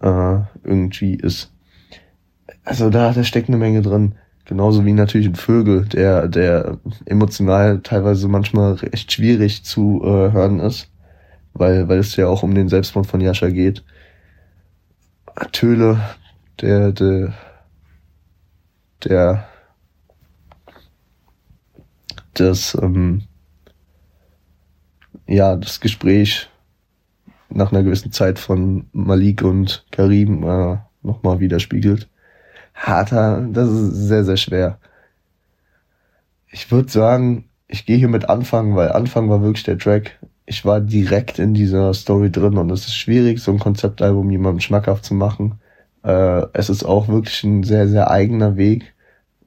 Äh, 0.00 0.38
irgendwie 0.64 1.14
ist. 1.14 1.52
Also 2.64 2.90
da, 2.90 3.12
da 3.12 3.24
steckt 3.24 3.48
eine 3.48 3.56
Menge 3.56 3.82
drin. 3.82 4.14
Genauso 4.44 4.84
wie 4.84 4.92
natürlich 4.92 5.26
ein 5.26 5.34
Vögel, 5.34 5.86
der, 5.86 6.28
der 6.28 6.78
emotional 7.04 7.80
teilweise 7.80 8.28
manchmal 8.28 8.74
recht 8.74 9.10
schwierig 9.10 9.64
zu 9.64 10.00
äh, 10.04 10.32
hören 10.32 10.60
ist, 10.60 10.88
weil, 11.52 11.88
weil 11.88 11.98
es 11.98 12.14
ja 12.14 12.28
auch 12.28 12.44
um 12.44 12.54
den 12.54 12.68
Selbstmord 12.68 13.06
von 13.06 13.20
Jascha 13.20 13.50
geht. 13.50 13.84
Töle, 15.50 16.00
der, 16.60 16.92
der, 16.92 17.34
der, 19.06 19.48
das, 22.34 22.76
ähm, 22.80 23.22
ja, 25.26 25.56
das 25.56 25.80
Gespräch 25.80 26.50
nach 27.48 27.72
einer 27.72 27.82
gewissen 27.82 28.12
Zeit 28.12 28.38
von 28.38 28.88
Malik 28.92 29.42
und 29.42 29.86
Karim 29.90 30.42
äh, 30.42 30.78
nochmal 31.02 31.40
widerspiegelt 31.40 32.08
harter, 32.76 33.46
das 33.50 33.68
ist 33.70 34.08
sehr, 34.08 34.24
sehr 34.24 34.36
schwer. 34.36 34.78
Ich 36.50 36.70
würde 36.70 36.90
sagen, 36.90 37.48
ich 37.68 37.86
gehe 37.86 37.96
hier 37.96 38.08
mit 38.08 38.28
Anfang, 38.28 38.76
weil 38.76 38.92
Anfang 38.92 39.28
war 39.28 39.42
wirklich 39.42 39.64
der 39.64 39.78
Track. 39.78 40.18
Ich 40.44 40.64
war 40.64 40.80
direkt 40.80 41.38
in 41.38 41.54
dieser 41.54 41.92
Story 41.94 42.30
drin 42.30 42.58
und 42.58 42.70
es 42.70 42.86
ist 42.86 42.94
schwierig, 42.94 43.40
so 43.40 43.50
ein 43.50 43.58
Konzeptalbum 43.58 44.30
jemandem 44.30 44.60
schmackhaft 44.60 45.04
zu 45.04 45.14
machen. 45.14 45.60
Äh, 46.04 46.46
es 46.52 46.70
ist 46.70 46.84
auch 46.84 47.08
wirklich 47.08 47.42
ein 47.42 47.64
sehr, 47.64 47.88
sehr 47.88 48.10
eigener 48.10 48.56
Weg, 48.56 48.94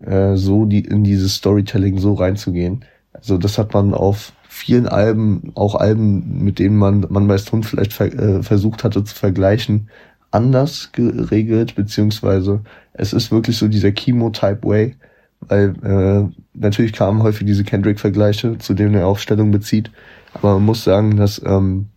äh, 0.05 0.35
so 0.35 0.65
die, 0.65 0.85
in 0.85 1.03
dieses 1.03 1.35
Storytelling 1.35 1.99
so 1.99 2.13
reinzugehen. 2.13 2.85
Also 3.13 3.37
das 3.37 3.57
hat 3.57 3.73
man 3.73 3.93
auf 3.93 4.33
vielen 4.47 4.87
Alben, 4.87 5.51
auch 5.55 5.75
Alben, 5.75 6.43
mit 6.43 6.59
denen 6.59 6.77
man, 6.77 7.05
man 7.09 7.27
bei 7.27 7.37
Stone 7.37 7.63
vielleicht 7.63 7.93
ver, 7.93 8.13
äh, 8.13 8.43
versucht 8.43 8.83
hatte 8.83 9.03
zu 9.03 9.15
vergleichen, 9.15 9.89
anders 10.31 10.91
geregelt, 10.91 11.75
beziehungsweise 11.75 12.61
es 12.93 13.13
ist 13.13 13.31
wirklich 13.31 13.57
so 13.57 13.67
dieser 13.67 13.91
Chemo-Type-Way, 13.91 14.95
weil 15.41 15.75
äh, 15.83 16.41
natürlich 16.53 16.93
kamen 16.93 17.23
häufig 17.23 17.45
diese 17.45 17.63
Kendrick-Vergleiche, 17.63 18.57
zu 18.57 18.73
denen 18.73 18.95
er 18.95 19.07
auch 19.07 19.17
Stellung 19.17 19.51
bezieht, 19.51 19.91
aber 20.33 20.55
man 20.55 20.65
muss 20.65 20.83
sagen, 20.83 21.17
dass 21.17 21.41
ähm, 21.45 21.87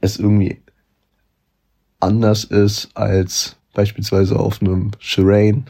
es 0.00 0.18
irgendwie 0.18 0.58
anders 2.00 2.44
ist 2.44 2.90
als 2.94 3.56
beispielsweise 3.74 4.38
auf 4.38 4.60
einem 4.60 4.92
Shireen 4.98 5.66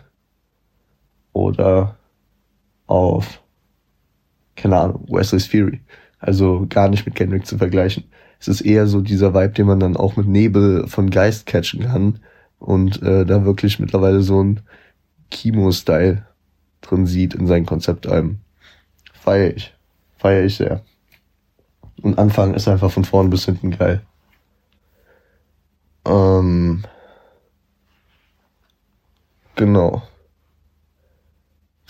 oder 1.32 1.96
auf, 2.86 3.42
keine 4.56 4.78
Ahnung, 4.78 5.06
Wesley's 5.08 5.46
Fury. 5.46 5.80
Also 6.18 6.66
gar 6.68 6.88
nicht 6.88 7.06
mit 7.06 7.14
Kendrick 7.14 7.46
zu 7.46 7.58
vergleichen 7.58 8.04
es 8.40 8.48
ist 8.48 8.60
eher 8.60 8.86
so 8.86 9.00
dieser 9.00 9.34
Vibe, 9.34 9.50
den 9.50 9.66
man 9.66 9.80
dann 9.80 9.96
auch 9.96 10.16
mit 10.16 10.26
Nebel 10.26 10.86
von 10.86 11.10
Geist 11.10 11.46
catchen 11.46 11.82
kann 11.82 12.20
und 12.58 13.02
äh, 13.02 13.24
da 13.24 13.44
wirklich 13.44 13.78
mittlerweile 13.78 14.22
so 14.22 14.42
ein 14.42 14.60
Kimo-Style 15.30 16.26
drin 16.80 17.06
sieht 17.06 17.34
in 17.34 17.46
seinen 17.46 17.66
Konzeptalben. 17.66 18.40
Feier 19.12 19.54
ich. 19.56 19.74
Feier 20.16 20.44
ich 20.44 20.56
sehr. 20.56 20.84
Und 22.00 22.18
Anfang 22.18 22.54
ist 22.54 22.68
einfach 22.68 22.90
von 22.90 23.04
vorn 23.04 23.30
bis 23.30 23.44
hinten 23.44 23.72
geil. 23.72 24.02
Ähm, 26.06 26.84
genau. 29.56 30.02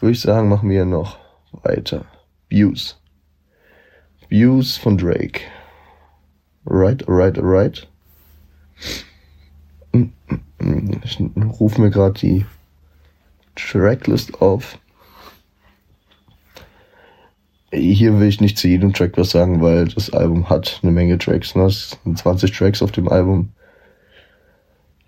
Würde 0.00 0.12
ich 0.12 0.20
sagen, 0.20 0.48
machen 0.48 0.70
wir 0.70 0.84
noch 0.84 1.18
weiter. 1.50 2.04
Views. 2.48 3.00
Views 4.28 4.76
von 4.76 4.96
Drake. 4.96 5.40
Alright, 6.64 7.08
alright, 7.08 7.38
alright. 7.38 7.88
Ich 9.92 11.20
rufe 11.58 11.80
mir 11.80 11.90
gerade 11.90 12.18
die 12.20 12.46
Tracklist 13.56 14.40
auf. 14.40 14.78
Hier 17.72 18.18
will 18.18 18.28
ich 18.28 18.40
nicht 18.40 18.56
zu 18.56 18.68
jedem 18.68 18.92
Track 18.92 19.18
was 19.18 19.30
sagen, 19.30 19.60
weil 19.60 19.88
das 19.88 20.10
Album 20.10 20.48
hat 20.48 20.80
eine 20.82 20.92
Menge 20.92 21.18
Tracks. 21.18 21.54
Ne? 21.54 21.64
Es 21.64 21.98
sind 22.04 22.18
20 22.18 22.56
Tracks 22.56 22.82
auf 22.82 22.92
dem 22.92 23.08
Album. 23.08 23.50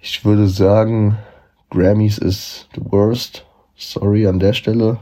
Ich 0.00 0.24
würde 0.24 0.48
sagen, 0.48 1.16
Grammys 1.70 2.18
ist 2.18 2.68
the 2.74 2.82
worst. 2.84 3.46
Sorry 3.80 4.26
an 4.26 4.38
der 4.38 4.52
Stelle. 4.52 4.98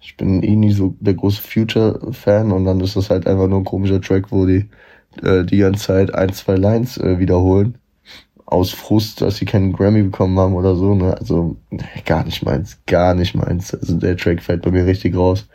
Ich 0.00 0.16
bin 0.16 0.42
eh 0.42 0.56
nie 0.56 0.72
so 0.72 0.96
der 1.00 1.14
große 1.14 1.42
Future-Fan 1.42 2.50
und 2.50 2.64
dann 2.64 2.80
ist 2.80 2.96
das 2.96 3.10
halt 3.10 3.26
einfach 3.26 3.46
nur 3.46 3.60
ein 3.60 3.64
komischer 3.64 4.00
Track, 4.00 4.32
wo 4.32 4.46
die 4.46 4.68
äh, 5.22 5.44
die 5.44 5.58
ganze 5.58 5.86
Zeit 5.86 6.14
ein, 6.14 6.32
zwei 6.32 6.56
Lines 6.56 6.96
äh, 6.98 7.18
wiederholen. 7.18 7.78
Aus 8.46 8.70
Frust, 8.72 9.20
dass 9.20 9.36
sie 9.36 9.44
keinen 9.44 9.72
Grammy 9.72 10.02
bekommen 10.02 10.38
haben 10.38 10.54
oder 10.54 10.74
so. 10.76 10.94
Ne? 10.94 11.16
Also 11.18 11.56
gar 12.06 12.24
nicht 12.24 12.42
meins, 12.44 12.78
gar 12.86 13.14
nicht 13.14 13.34
meins. 13.34 13.74
Also 13.74 13.96
der 13.98 14.16
Track 14.16 14.42
fällt 14.42 14.62
bei 14.62 14.70
mir 14.70 14.86
richtig 14.86 15.14
raus. 15.16 15.48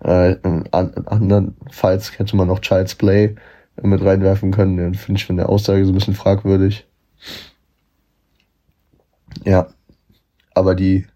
Äh, 0.00 0.36
an, 0.42 0.66
andernfalls 1.06 2.18
hätte 2.18 2.36
man 2.36 2.48
noch 2.48 2.60
Child's 2.60 2.94
Play 2.96 3.36
mit 3.82 4.04
reinwerfen 4.04 4.50
können. 4.52 4.76
Den 4.76 4.94
finde 4.94 5.18
ich 5.18 5.26
von 5.26 5.36
der 5.36 5.48
Aussage 5.48 5.84
so 5.84 5.92
ein 5.92 5.94
bisschen 5.94 6.14
fragwürdig. 6.14 6.86
Ja, 9.44 9.68
aber 10.54 10.74
die 10.74 11.06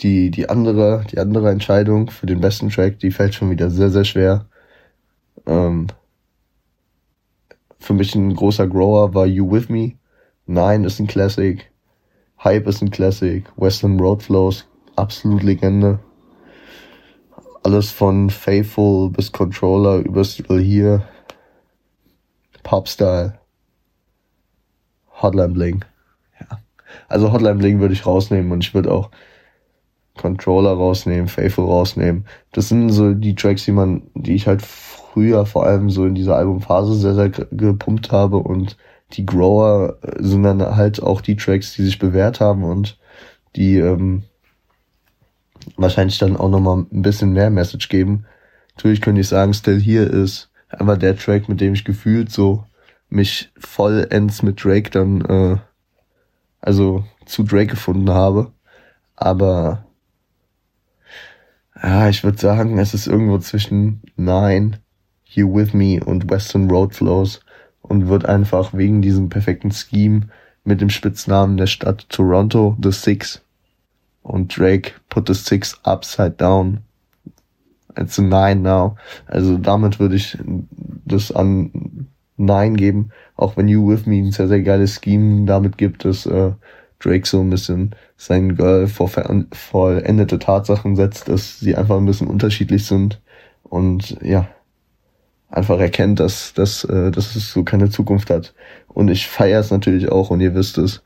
die 0.00 0.30
die 0.30 0.48
andere 0.48 1.04
die 1.10 1.18
andere 1.18 1.50
Entscheidung 1.50 2.10
für 2.10 2.26
den 2.26 2.40
besten 2.40 2.70
Track, 2.70 2.98
die 2.98 3.10
fällt 3.10 3.34
schon 3.34 3.50
wieder 3.50 3.70
sehr 3.70 3.90
sehr 3.90 4.04
schwer. 4.04 4.46
Ähm, 5.46 5.88
für 7.78 7.94
mich 7.94 8.14
ein 8.14 8.34
großer 8.34 8.68
Grower 8.68 9.14
war 9.14 9.26
You 9.26 9.50
With 9.50 9.68
Me. 9.68 9.94
Nine 10.46 10.86
ist 10.86 11.00
ein 11.00 11.06
Classic. 11.06 11.70
Hype 12.42 12.66
ist 12.66 12.82
ein 12.82 12.90
Classic. 12.90 13.44
Western 13.56 14.00
Road 14.00 14.22
Flows, 14.22 14.66
absolut 14.96 15.42
Legende. 15.42 16.00
Alles 17.62 17.90
von 17.90 18.30
Faithful 18.30 19.10
bis 19.10 19.30
Controller 19.30 19.98
über 19.98 20.24
Still 20.24 20.60
Here. 20.62 21.02
Popstyle. 22.62 23.38
Hotline 25.20 25.52
Bling. 25.52 25.84
Ja. 26.40 26.58
Also 27.08 27.32
Hotline 27.32 27.56
Bling 27.56 27.80
würde 27.80 27.94
ich 27.94 28.06
rausnehmen 28.06 28.50
und 28.50 28.64
ich 28.64 28.74
würde 28.74 28.92
auch 28.92 29.10
Controller 30.16 30.72
rausnehmen, 30.72 31.28
Faithful 31.28 31.64
rausnehmen. 31.64 32.26
Das 32.52 32.68
sind 32.68 32.90
so 32.90 33.14
die 33.14 33.34
Tracks, 33.34 33.64
die 33.64 33.72
man, 33.72 34.02
die 34.14 34.34
ich 34.34 34.46
halt 34.46 34.62
früher 34.62 35.46
vor 35.46 35.66
allem 35.66 35.90
so 35.90 36.06
in 36.06 36.14
dieser 36.14 36.36
Albumphase 36.36 36.94
sehr, 36.94 37.14
sehr 37.14 37.28
gepumpt 37.30 38.12
habe 38.12 38.38
und 38.38 38.76
die 39.12 39.26
Grower 39.26 39.98
sind 40.18 40.42
dann 40.42 40.76
halt 40.76 41.02
auch 41.02 41.20
die 41.20 41.36
Tracks, 41.36 41.74
die 41.74 41.82
sich 41.82 41.98
bewährt 41.98 42.40
haben 42.40 42.64
und 42.64 42.98
die 43.56 43.76
ähm, 43.76 44.22
wahrscheinlich 45.76 46.18
dann 46.18 46.36
auch 46.36 46.48
nochmal 46.48 46.86
ein 46.90 47.02
bisschen 47.02 47.32
mehr 47.32 47.50
Message 47.50 47.88
geben. 47.88 48.24
Natürlich 48.76 49.02
könnte 49.02 49.20
ich 49.20 49.28
sagen, 49.28 49.52
Still 49.52 49.80
Here 49.80 50.04
ist 50.04 50.50
einfach 50.70 50.96
der 50.96 51.16
Track, 51.16 51.48
mit 51.48 51.60
dem 51.60 51.74
ich 51.74 51.84
gefühlt 51.84 52.30
so 52.30 52.64
mich 53.10 53.50
vollends 53.58 54.42
mit 54.42 54.64
Drake 54.64 54.90
dann, 54.90 55.20
äh, 55.26 55.56
also 56.60 57.04
zu 57.26 57.42
Drake 57.42 57.72
gefunden 57.72 58.10
habe. 58.10 58.52
Aber 59.16 59.84
ja, 61.82 62.08
ich 62.08 62.22
würde 62.24 62.38
sagen, 62.38 62.78
es 62.78 62.94
ist 62.94 63.06
irgendwo 63.06 63.38
zwischen 63.38 64.02
Nine, 64.16 64.80
You 65.24 65.54
With 65.54 65.72
Me 65.74 66.00
und 66.04 66.30
Western 66.30 66.70
Road 66.70 66.94
Flows 66.94 67.40
und 67.80 68.08
wird 68.08 68.26
einfach 68.26 68.72
wegen 68.72 69.02
diesem 69.02 69.28
perfekten 69.28 69.72
Scheme 69.72 70.28
mit 70.64 70.80
dem 70.80 70.90
Spitznamen 70.90 71.56
der 71.56 71.66
Stadt 71.66 72.08
Toronto 72.08 72.76
The 72.82 72.92
Six 72.92 73.42
und 74.22 74.56
Drake 74.56 74.92
put 75.08 75.26
the 75.26 75.34
Six 75.34 75.78
upside 75.84 76.32
down. 76.32 76.82
It's 77.98 78.18
a 78.18 78.22
nine 78.22 78.62
now. 78.62 78.96
Also 79.26 79.58
damit 79.58 79.98
würde 79.98 80.16
ich 80.16 80.38
das 81.04 81.32
an 81.32 82.08
Nine 82.38 82.76
geben, 82.76 83.10
auch 83.36 83.56
wenn 83.56 83.68
You 83.68 83.88
With 83.88 84.06
Me 84.06 84.16
ein 84.16 84.32
sehr, 84.32 84.48
sehr 84.48 84.62
geiles 84.62 85.00
Scheme 85.02 85.44
damit 85.44 85.76
gibt, 85.76 86.04
dass 86.04 86.24
äh, 86.26 86.52
Drake 86.98 87.26
so 87.26 87.40
ein 87.40 87.50
bisschen 87.50 87.94
sein 88.24 88.54
Girl 88.54 88.86
vor 88.86 89.10
vollendete 89.50 90.38
Tatsachen 90.38 90.94
setzt, 90.94 91.28
dass 91.28 91.58
sie 91.58 91.74
einfach 91.74 91.96
ein 91.96 92.06
bisschen 92.06 92.28
unterschiedlich 92.28 92.86
sind 92.86 93.20
und 93.64 94.16
ja, 94.22 94.48
einfach 95.48 95.80
erkennt, 95.80 96.20
dass, 96.20 96.54
dass, 96.54 96.84
äh, 96.84 97.10
dass 97.10 97.34
es 97.34 97.52
so 97.52 97.64
keine 97.64 97.90
Zukunft 97.90 98.30
hat. 98.30 98.54
Und 98.86 99.08
ich 99.08 99.26
feiere 99.26 99.58
es 99.58 99.72
natürlich 99.72 100.08
auch 100.12 100.30
und 100.30 100.40
ihr 100.40 100.54
wisst 100.54 100.78
es, 100.78 101.02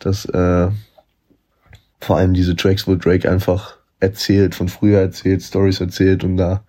dass 0.00 0.26
äh, 0.26 0.68
vor 1.98 2.16
allem 2.18 2.34
diese 2.34 2.56
Tracks, 2.56 2.86
wo 2.86 2.94
Drake 2.94 3.30
einfach 3.30 3.78
erzählt, 3.98 4.54
von 4.54 4.68
früher 4.68 5.00
erzählt, 5.00 5.42
Stories 5.42 5.80
erzählt 5.80 6.24
und 6.24 6.36
da 6.36 6.62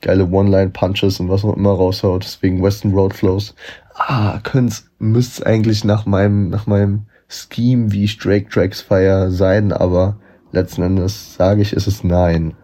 geile 0.00 0.26
One-Line-Punches 0.26 1.20
und 1.20 1.28
was 1.28 1.44
auch 1.44 1.56
immer 1.56 1.70
raushaut, 1.70 2.24
deswegen 2.24 2.62
Western 2.62 2.92
Road 2.92 3.14
Flows. 3.14 3.54
Ah, 3.94 4.40
könnt's, 4.42 4.90
müsst's 4.98 5.40
eigentlich 5.40 5.84
nach 5.84 6.04
meinem, 6.04 6.50
nach 6.50 6.66
meinem 6.66 7.06
Scheme, 7.28 7.92
wie 7.92 8.04
ich 8.04 8.18
Drake 8.18 8.48
Tracks 8.48 8.80
feier, 8.80 9.30
sein, 9.30 9.72
aber 9.72 10.18
letzten 10.52 10.82
Endes 10.82 11.34
sage 11.34 11.62
ich, 11.62 11.72
ist 11.72 11.86
es 11.86 12.04
nein 12.04 12.54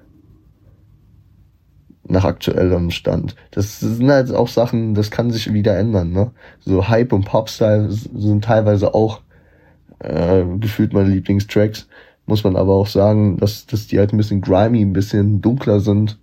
nach 2.09 2.25
aktuellem 2.25 2.91
Stand. 2.91 3.35
Das 3.51 3.81
sind 3.81 4.11
halt 4.11 4.33
auch 4.33 4.49
Sachen, 4.49 4.95
das 4.95 5.11
kann 5.11 5.31
sich 5.31 5.53
wieder 5.53 5.77
ändern, 5.79 6.13
ne? 6.13 6.33
So 6.61 6.89
Hype 6.89 7.13
und 7.13 7.25
Popstyle 7.25 7.91
sind 7.91 8.45
teilweise 8.45 8.95
auch 8.95 9.21
äh, 10.01 10.45
gefühlt 10.59 10.93
meine 10.93 11.09
Lieblingstracks. 11.09 11.89
Muss 12.27 12.45
man 12.45 12.57
aber 12.57 12.75
auch 12.75 12.87
sagen, 12.87 13.37
dass, 13.39 13.67
dass 13.67 13.87
die 13.87 13.99
halt 13.99 14.13
ein 14.13 14.17
bisschen 14.17 14.41
grimy, 14.41 14.83
ein 14.83 14.93
bisschen 14.93 15.41
dunkler 15.41 15.81
sind. 15.81 16.19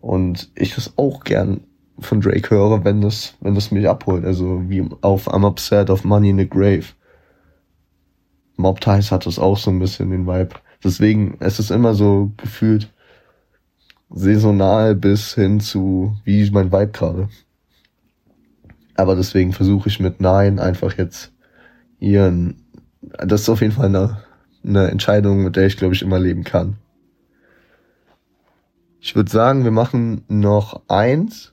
Und 0.00 0.50
ich 0.54 0.74
das 0.74 0.94
auch 0.96 1.24
gern 1.24 1.60
von 1.98 2.20
Drake 2.20 2.50
höre, 2.50 2.84
wenn 2.84 3.00
das, 3.00 3.34
wenn 3.40 3.54
das 3.54 3.70
mich 3.70 3.88
abholt. 3.88 4.24
Also 4.24 4.62
wie 4.68 4.84
auf 5.00 5.32
I'm 5.32 5.46
Upset 5.46 5.90
of 5.90 6.04
Money 6.04 6.30
in 6.30 6.38
the 6.38 6.48
Grave. 6.48 6.86
Mob 8.56 8.80
Ties 8.80 9.10
hat 9.10 9.26
das 9.26 9.38
auch 9.38 9.58
so 9.58 9.70
ein 9.70 9.78
bisschen 9.78 10.10
den 10.10 10.26
Vibe. 10.26 10.54
Deswegen, 10.82 11.36
es 11.40 11.58
ist 11.58 11.70
immer 11.70 11.94
so 11.94 12.32
gefühlt, 12.36 12.88
saisonal 14.10 14.94
bis 14.94 15.34
hin 15.34 15.60
zu, 15.60 16.16
wie 16.24 16.42
ist 16.42 16.52
mein 16.52 16.72
Vibe 16.72 16.92
gerade. 16.92 17.28
Aber 18.96 19.16
deswegen 19.16 19.52
versuche 19.52 19.88
ich 19.88 19.98
mit 19.98 20.20
Nein 20.20 20.60
einfach 20.60 20.96
jetzt 20.96 21.32
hier 21.98 22.26
ein, 22.26 22.62
das 23.00 23.42
ist 23.42 23.48
auf 23.48 23.60
jeden 23.60 23.72
Fall 23.72 23.86
eine, 23.86 24.22
eine 24.64 24.90
Entscheidung, 24.90 25.42
mit 25.42 25.56
der 25.56 25.66
ich 25.66 25.76
glaube 25.76 25.94
ich 25.94 26.02
immer 26.02 26.20
leben 26.20 26.44
kann. 26.44 26.76
Ich 29.00 29.16
würde 29.16 29.30
sagen, 29.30 29.64
wir 29.64 29.70
machen 29.70 30.24
noch 30.28 30.82
eins, 30.88 31.52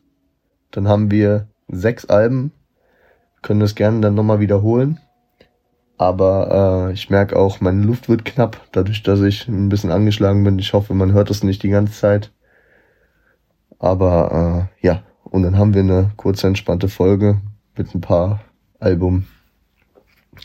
dann 0.69 0.87
haben 0.87 1.11
wir 1.11 1.47
sechs 1.67 2.05
Alben, 2.05 2.51
können 3.41 3.59
das 3.59 3.75
gerne 3.75 4.01
dann 4.01 4.13
nochmal 4.13 4.39
wiederholen. 4.39 4.99
Aber 6.01 6.87
äh, 6.89 6.93
ich 6.93 7.11
merke 7.11 7.37
auch, 7.37 7.61
meine 7.61 7.83
Luft 7.83 8.09
wird 8.09 8.25
knapp, 8.25 8.59
dadurch, 8.71 9.03
dass 9.03 9.21
ich 9.21 9.47
ein 9.47 9.69
bisschen 9.69 9.91
angeschlagen 9.91 10.43
bin. 10.43 10.57
Ich 10.57 10.73
hoffe, 10.73 10.95
man 10.95 11.13
hört 11.13 11.29
das 11.29 11.43
nicht 11.43 11.61
die 11.61 11.69
ganze 11.69 11.93
Zeit. 11.93 12.31
Aber 13.77 14.69
äh, 14.81 14.83
ja, 14.87 15.03
und 15.25 15.43
dann 15.43 15.59
haben 15.59 15.75
wir 15.75 15.81
eine 15.81 16.09
kurze 16.17 16.47
entspannte 16.47 16.89
Folge 16.89 17.39
mit 17.77 17.93
ein 17.93 18.01
paar 18.01 18.41
Album 18.79 19.27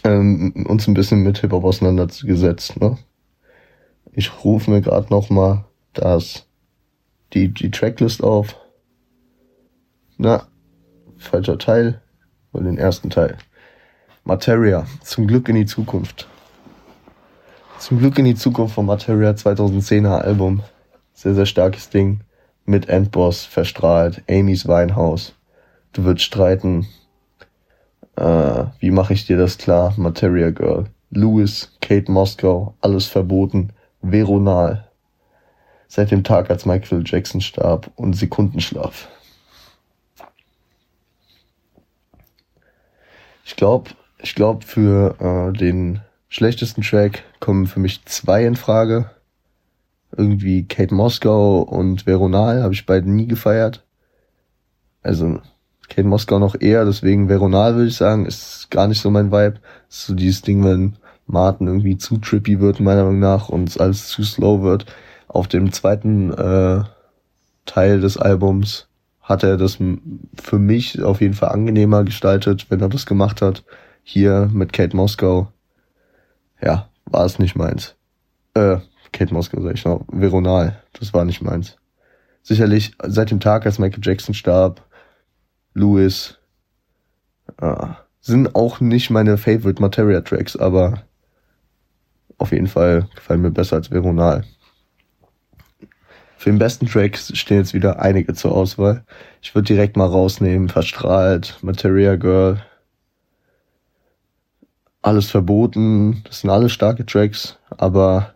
ähm, 0.05 0.67
uns 0.69 0.87
ein 0.89 0.93
bisschen 0.93 1.23
mit 1.23 1.39
Hip-Hop 1.39 1.65
auseinandergesetzt. 1.65 2.79
Ne? 2.79 2.99
Ich 4.13 4.45
rufe 4.45 4.71
mir 4.71 4.83
gerade 4.83 5.09
noch 5.09 5.31
mal 5.31 5.65
das 5.95 6.47
die 7.33 7.49
die 7.49 7.71
Tracklist 7.71 8.23
auf. 8.23 8.57
Na, 10.19 10.49
falscher 11.17 11.57
Teil, 11.57 12.03
und 12.53 12.65
den 12.65 12.77
ersten 12.77 13.09
Teil. 13.09 13.39
Materia, 14.27 14.89
zum 15.05 15.29
Glück 15.29 15.49
in 15.49 15.55
die 15.55 15.67
Zukunft. 15.67 16.27
Zum 17.79 18.01
Glück 18.01 18.19
in 18.19 18.25
die 18.25 18.35
Zukunft 18.35 18.75
von 18.75 18.85
Materia 18.85 19.31
2010er 19.31 20.19
Album. 20.19 20.65
Sehr, 21.15 21.37
sehr 21.37 21.47
starkes 21.47 21.91
Ding 21.91 22.23
mit 22.65 22.89
Endboss 22.89 23.45
verstrahlt, 23.45 24.25
Amy's 24.29 24.67
Weinhaus. 24.67 25.33
Du 25.93 26.03
wirst 26.03 26.23
streiten. 26.23 26.89
Äh, 28.17 28.65
wie 28.81 28.91
mache 28.91 29.13
ich 29.13 29.27
dir 29.27 29.37
das 29.37 29.59
klar? 29.59 29.95
Materia 29.97 30.51
Girl. 30.51 30.87
Louis, 31.11 31.71
Kate 31.81 32.11
Moskau, 32.11 32.75
alles 32.81 33.07
verboten. 33.07 33.71
Veronal. 34.03 34.89
Seit 35.87 36.11
dem 36.11 36.25
Tag, 36.25 36.51
als 36.51 36.67
Michael 36.67 37.05
Jackson 37.07 37.41
starb 37.41 37.93
und 37.95 38.15
Sekundenschlaf. 38.15 39.07
Ich 43.45 43.55
glaube, 43.55 43.91
ich 44.19 44.35
glaube 44.35 44.65
für 44.65 45.17
äh, 45.21 45.57
den 45.57 46.01
schlechtesten 46.29 46.83
Track 46.83 47.25
kommen 47.41 47.67
für 47.67 47.81
mich 47.81 48.05
zwei 48.05 48.45
in 48.45 48.57
Frage 48.57 49.11
irgendwie 50.17 50.65
Kate 50.67 50.95
Moskau 50.95 51.61
und 51.63 52.07
Veronal 52.07 52.63
habe 52.63 52.75
ich 52.75 52.87
beide 52.87 53.11
nie 53.11 53.27
gefeiert. 53.27 53.85
Also 55.03 55.41
Kate 55.89 56.09
Moskau 56.09 56.39
noch 56.39 56.57
eher, 56.59 56.85
deswegen 56.85 57.29
Veronal 57.29 57.77
würde 57.77 57.89
ich 57.89 57.97
sagen, 57.97 58.27
ist 58.27 58.71
gar 58.71 58.89
nicht 58.89 59.01
so 59.01 59.11
mein 59.11 59.31
Vibe. 59.31 59.61
Ist 59.89 60.07
so 60.07 60.15
dieses 60.15 60.43
Ding, 60.43 60.65
wenn 60.65 60.97
Martin 61.27 61.67
irgendwie 61.67 61.99
zu 61.99 62.19
trippy 62.19 62.61
wird, 62.61 62.81
meiner 62.81 63.05
Meinung 63.05 63.21
nach, 63.21 63.49
und 63.49 63.79
alles 63.81 64.09
zu 64.09 64.25
slow 64.25 64.63
wird. 64.63 64.87
Auf 65.29 65.49
dem 65.49 65.73
zweiten 65.73 66.33
äh, 66.33 66.83
Teil 67.67 68.01
des 68.01 68.17
Albums 68.17 68.89
hat 69.21 69.43
er 69.43 69.57
das 69.57 69.79
für 70.41 70.59
mich 70.59 71.03
auf 71.03 71.21
jeden 71.21 71.35
Fall 71.35 71.51
angenehmer 71.51 72.05
gestaltet, 72.05 72.67
wenn 72.69 72.81
er 72.81 72.89
das 72.89 73.07
gemacht 73.07 73.43
hat. 73.43 73.65
Hier 74.09 74.49
mit 74.53 74.73
Kate 74.73 74.95
Moskau. 74.95 75.53
Ja, 76.63 76.89
war 77.07 77.25
es 77.25 77.41
nicht 77.41 77.57
meins. 77.57 77.97
Äh, 78.55 78.77
Kate 79.11 79.35
Moskau, 79.35 79.61
sag 79.61 79.75
ich 79.75 79.85
noch, 79.85 80.05
Veronal, 80.07 80.81
das 80.93 81.13
war 81.13 81.25
nicht 81.25 81.43
meins. 81.43 81.77
Sicherlich 82.45 82.93
seit 83.03 83.33
dem 83.33 83.41
Tag, 83.41 83.67
als 83.67 83.81
Michael 83.81 84.05
Jackson 84.05 84.33
starb, 84.33 84.87
Louis, 85.75 86.39
äh, 87.61 87.89
sind 88.21 88.55
auch 88.55 88.79
nicht 88.79 89.11
meine 89.11 89.39
Favorite 89.39 89.83
Materia 89.83 90.21
Tracks, 90.21 90.55
aber 90.55 91.03
auf 92.39 92.53
jeden 92.53 92.69
Fall 92.69 93.09
gefallen 93.17 93.43
mir 93.43 93.51
besser 93.51 93.75
als 93.75 93.91
Veronal. 93.91 94.45
Für 96.37 96.51
den 96.51 96.61
besten 96.61 96.87
Track 96.87 97.19
stehen 97.19 97.59
jetzt 97.59 97.75
wieder 97.75 97.99
einige 97.99 98.35
zur 98.35 98.53
Auswahl. 98.53 99.05
Ich 99.43 99.53
würde 99.57 99.67
direkt 99.67 99.97
mal 99.97 100.07
rausnehmen, 100.07 100.69
Verstrahlt, 100.69 101.59
Materia 101.61 102.15
Girl, 102.15 102.63
alles 105.07 105.31
verboten, 105.31 106.23
das 106.25 106.41
sind 106.41 106.51
alles 106.51 106.73
starke 106.73 107.07
Tracks, 107.07 107.59
aber 107.71 108.35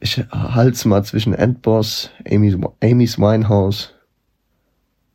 ich 0.00 0.18
halte 0.30 0.88
mal 0.88 1.04
zwischen 1.04 1.34
Endboss, 1.34 2.10
Amy's, 2.30 2.56
Amy's 2.82 3.18
Winehouse 3.18 3.94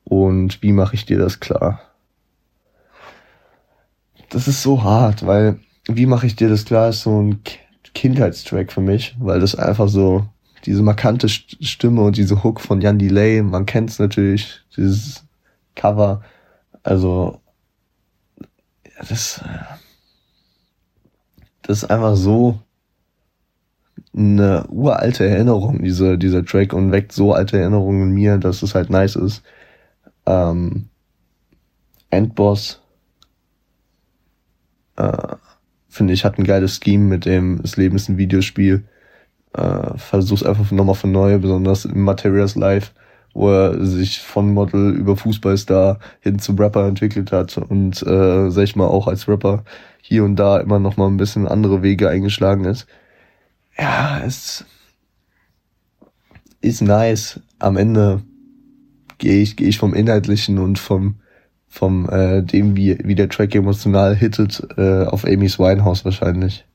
und 0.03 0.61
wie 0.63 0.71
mache 0.71 0.95
ich 0.95 1.05
dir 1.05 1.19
das 1.19 1.39
klar? 1.39 1.81
das 4.29 4.47
ist 4.47 4.61
so 4.61 4.83
hart, 4.83 5.25
weil 5.25 5.59
wie 5.87 6.05
mache 6.05 6.27
ich 6.27 6.35
dir 6.35 6.49
das 6.49 6.65
klar, 6.65 6.89
ist 6.89 7.01
so 7.01 7.21
ein 7.21 7.41
Kindheitstrack 7.93 8.71
für 8.71 8.81
mich, 8.81 9.15
weil 9.19 9.39
das 9.39 9.55
einfach 9.55 9.89
so 9.89 10.27
diese 10.65 10.83
markante 10.83 11.27
Stimme 11.29 12.01
und 12.01 12.17
diese 12.17 12.43
Hook 12.43 12.61
von 12.61 12.81
Jan 12.81 12.99
Delay, 12.99 13.41
man 13.41 13.65
kennt's 13.65 13.97
natürlich, 13.97 14.61
dieses 14.75 15.25
Cover, 15.75 16.21
also 16.83 17.41
das, 19.07 19.41
das 21.69 21.83
ist 21.83 21.91
einfach 21.91 22.15
so 22.15 22.57
eine 24.11 24.65
uralte 24.69 25.29
Erinnerung, 25.29 25.83
diese, 25.83 26.17
dieser 26.17 26.43
Track 26.43 26.73
und 26.73 26.91
weckt 26.91 27.11
so 27.11 27.31
alte 27.31 27.59
Erinnerungen 27.59 28.09
in 28.09 28.15
mir, 28.15 28.39
dass 28.39 28.63
es 28.63 28.73
halt 28.73 28.89
nice 28.89 29.15
ist. 29.15 29.43
Ähm, 30.25 30.87
Endboss, 32.09 32.81
äh, 34.95 35.35
finde 35.89 36.13
ich, 36.13 36.25
hat 36.25 36.39
ein 36.39 36.43
geiles 36.43 36.79
Scheme 36.83 37.03
mit 37.03 37.25
dem, 37.25 37.61
das 37.61 37.77
Leben 37.77 37.97
ist 37.97 38.09
ein 38.09 38.17
Videospiel. 38.17 38.83
Äh, 39.53 39.95
versuch's 39.95 40.41
einfach 40.41 40.71
nochmal 40.71 40.95
von 40.95 41.11
neu, 41.11 41.37
besonders 41.37 41.85
im 41.85 42.01
Materials 42.01 42.55
Life, 42.55 42.93
wo 43.33 43.49
er 43.49 43.85
sich 43.85 44.19
von 44.19 44.53
Model 44.53 44.95
über 44.95 45.15
Fußballstar 45.15 45.99
hin 46.19 46.39
zum 46.39 46.57
Rapper 46.57 46.87
entwickelt 46.87 47.31
hat 47.31 47.57
und, 47.57 48.01
äh, 48.03 48.49
sag 48.49 48.63
ich 48.63 48.75
mal, 48.75 48.87
auch 48.87 49.07
als 49.07 49.27
Rapper 49.27 49.63
hier 50.01 50.23
und 50.23 50.35
da 50.35 50.59
immer 50.59 50.79
nochmal 50.79 51.07
ein 51.07 51.17
bisschen 51.17 51.47
andere 51.47 51.83
Wege 51.83 52.09
eingeschlagen 52.09 52.65
ist. 52.65 52.87
Ja, 53.77 54.21
es 54.25 54.65
ist 56.61 56.81
nice. 56.81 57.39
Am 57.59 57.77
Ende 57.77 58.21
gehe 59.17 59.41
ich, 59.41 59.55
gehe 59.55 59.67
ich 59.67 59.77
vom 59.77 59.93
Inhaltlichen 59.93 60.57
und 60.57 60.79
vom, 60.79 61.15
vom 61.67 62.09
äh, 62.09 62.41
dem, 62.41 62.75
wie, 62.75 62.97
wie 63.03 63.15
der 63.15 63.29
Track 63.29 63.55
emotional 63.55 64.15
hittet, 64.15 64.65
äh, 64.77 65.05
auf 65.05 65.25
Amy's 65.25 65.59
Winehouse 65.59 66.03
wahrscheinlich. 66.05 66.65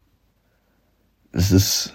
Es 1.32 1.50
ist 1.50 1.94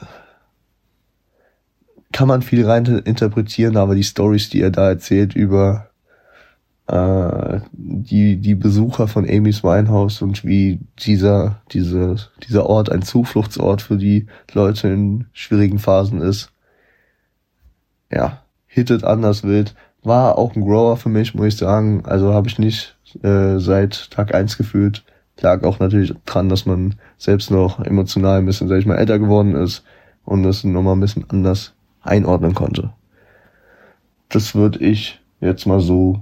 kann 2.20 2.28
man 2.28 2.42
viel 2.42 2.66
rein 2.66 2.84
interpretieren, 2.86 3.78
aber 3.78 3.96
die 3.96 4.04
Stories, 4.04 4.50
die 4.50 4.60
er 4.60 4.72
da 4.72 4.90
erzählt 4.90 5.38
über 5.38 5.88
äh, 6.88 7.62
die 7.72 8.36
die 8.36 8.56
Besucher 8.56 9.08
von 9.08 9.24
Amy's 9.24 9.64
Winehouse 9.64 10.22
und 10.22 10.44
wie 10.44 10.82
dieser 10.98 11.62
diese 11.72 12.18
dieser 12.44 12.66
Ort 12.66 12.92
ein 12.92 13.04
Zufluchtsort 13.04 13.82
für 13.82 13.96
die 13.96 14.28
Leute 14.52 14.90
in 14.90 15.28
schwierigen 15.32 15.80
Phasen 15.80 16.20
ist, 16.20 16.52
ja 18.12 18.42
hittet 18.68 19.06
anders 19.06 19.46
wild. 19.46 19.74
War 20.04 20.38
auch 20.38 20.58
ein 20.58 20.62
Grower 20.66 20.98
für 20.98 21.08
mich, 21.08 21.34
muss 21.36 21.48
ich 21.48 21.56
sagen. 21.56 22.04
Also 22.06 22.34
habe 22.34 22.50
ich 22.50 22.60
nicht 22.60 22.98
äh, 23.24 23.60
seit 23.60 24.12
Tag 24.12 24.36
eins 24.36 24.58
gefühlt. 24.58 25.06
Lag 25.40 25.64
auch 25.64 25.80
natürlich 25.80 26.14
dran, 26.26 26.50
dass 26.50 26.66
man 26.66 26.96
selbst 27.18 27.50
noch 27.50 27.80
emotional 27.80 28.40
ein 28.40 28.46
bisschen, 28.46 28.68
sag 28.68 28.80
ich 28.80 28.86
mal, 28.86 28.98
älter 28.98 29.20
geworden 29.20 29.56
ist 29.56 29.86
und 30.26 30.44
das 30.44 30.66
nochmal 30.66 30.98
ein 30.98 31.00
bisschen 31.00 31.24
anders 31.30 31.76
einordnen 32.02 32.54
konnte. 32.54 32.94
Das 34.30 34.56
würde 34.56 34.80
ich 34.80 35.20
jetzt 35.42 35.66
mal 35.66 35.80
so 35.80 36.22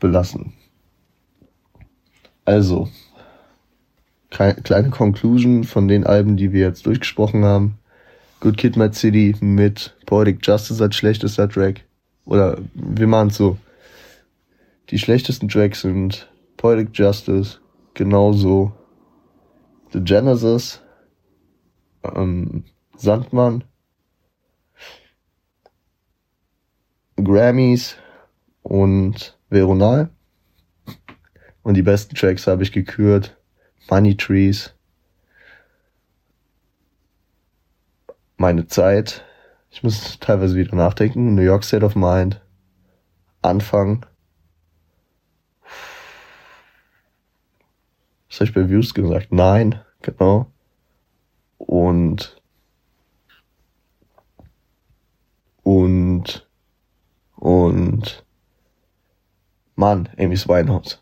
belassen. 0.00 0.52
Also, 2.44 2.88
kleine 4.30 4.90
Conclusion 4.90 5.64
von 5.64 5.88
den 5.88 6.04
Alben, 6.04 6.36
die 6.36 6.52
wir 6.52 6.66
jetzt 6.66 6.86
durchgesprochen 6.86 7.44
haben. 7.44 7.78
Good 8.40 8.58
Kid, 8.58 8.76
Mad 8.76 8.94
City 8.94 9.34
mit 9.40 9.96
Poetic 10.06 10.46
Justice 10.46 10.82
als 10.82 10.96
schlechtester 10.96 11.48
Track. 11.48 11.84
Oder 12.26 12.58
wir 12.74 13.06
machen 13.06 13.28
es 13.28 13.36
so. 13.36 13.56
Die 14.90 14.98
schlechtesten 14.98 15.48
Tracks 15.48 15.80
sind 15.80 16.28
Poetic 16.58 16.90
Justice, 16.92 17.58
genauso 17.94 18.72
The 19.92 20.00
Genesis, 20.00 20.82
ähm, 22.02 22.64
Sandmann, 22.96 23.64
Grammys 27.16 27.96
und 28.62 29.38
Veronal. 29.50 30.10
Und 31.62 31.74
die 31.74 31.82
besten 31.82 32.14
Tracks 32.14 32.46
habe 32.46 32.62
ich 32.62 32.72
gekürt. 32.72 33.36
Money 33.90 34.16
Trees. 34.16 34.74
Meine 38.36 38.66
Zeit. 38.66 39.24
Ich 39.70 39.82
muss 39.82 40.18
teilweise 40.20 40.56
wieder 40.56 40.74
nachdenken. 40.74 41.34
New 41.34 41.42
York 41.42 41.64
State 41.64 41.84
of 41.84 41.94
Mind. 41.94 42.40
Anfang. 43.42 44.06
Was 48.28 48.40
habe 48.40 48.48
ich 48.48 48.54
bei 48.54 48.68
Views 48.68 48.94
gesagt? 48.94 49.32
Nein, 49.32 49.80
genau. 50.02 50.50
Und 51.58 52.36
und 55.62 56.43
und 57.44 58.24
Mann, 59.76 60.08
Amy's 60.18 60.48
Winehouse. 60.48 60.98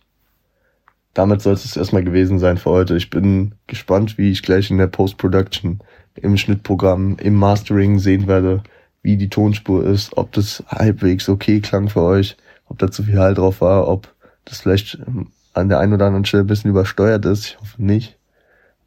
Damit 1.14 1.40
soll 1.40 1.52
es 1.52 1.76
erstmal 1.76 2.02
gewesen 2.02 2.40
sein 2.40 2.58
für 2.58 2.70
heute. 2.70 2.96
Ich 2.96 3.10
bin 3.10 3.54
gespannt, 3.68 4.18
wie 4.18 4.32
ich 4.32 4.42
gleich 4.42 4.68
in 4.68 4.78
der 4.78 4.88
Post-Production, 4.88 5.78
im 6.16 6.36
Schnittprogramm, 6.36 7.16
im 7.18 7.36
Mastering 7.36 8.00
sehen 8.00 8.26
werde, 8.26 8.64
wie 9.02 9.16
die 9.16 9.28
Tonspur 9.28 9.86
ist, 9.86 10.16
ob 10.16 10.32
das 10.32 10.64
halbwegs 10.66 11.28
okay 11.28 11.60
klang 11.60 11.88
für 11.88 12.02
euch, 12.02 12.36
ob 12.66 12.80
da 12.80 12.90
zu 12.90 13.04
viel 13.04 13.20
Halt 13.20 13.38
drauf 13.38 13.60
war, 13.60 13.86
ob 13.86 14.12
das 14.44 14.62
vielleicht 14.62 14.98
ähm, 15.06 15.28
an 15.54 15.68
der 15.68 15.78
einen 15.78 15.92
oder 15.92 16.06
anderen 16.06 16.24
Stelle 16.24 16.42
ein 16.42 16.48
bisschen 16.48 16.70
übersteuert 16.70 17.24
ist. 17.24 17.46
Ich 17.46 17.60
hoffe 17.60 17.80
nicht. 17.84 18.18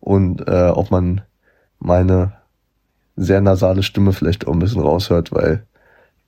Und 0.02 0.46
äh, 0.46 0.72
ob 0.74 0.92
man 0.92 1.22
meine 1.80 2.34
sehr 3.16 3.40
nasale 3.40 3.82
Stimme 3.82 4.12
vielleicht 4.12 4.46
auch 4.46 4.52
ein 4.52 4.60
bisschen 4.60 4.82
raushört, 4.82 5.32
weil 5.32 5.66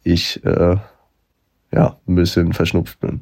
ich 0.03 0.41
äh, 0.45 0.77
ja, 1.71 1.97
ein 2.07 2.15
bisschen 2.15 2.53
verschnupft 2.53 2.99
bin. 2.99 3.21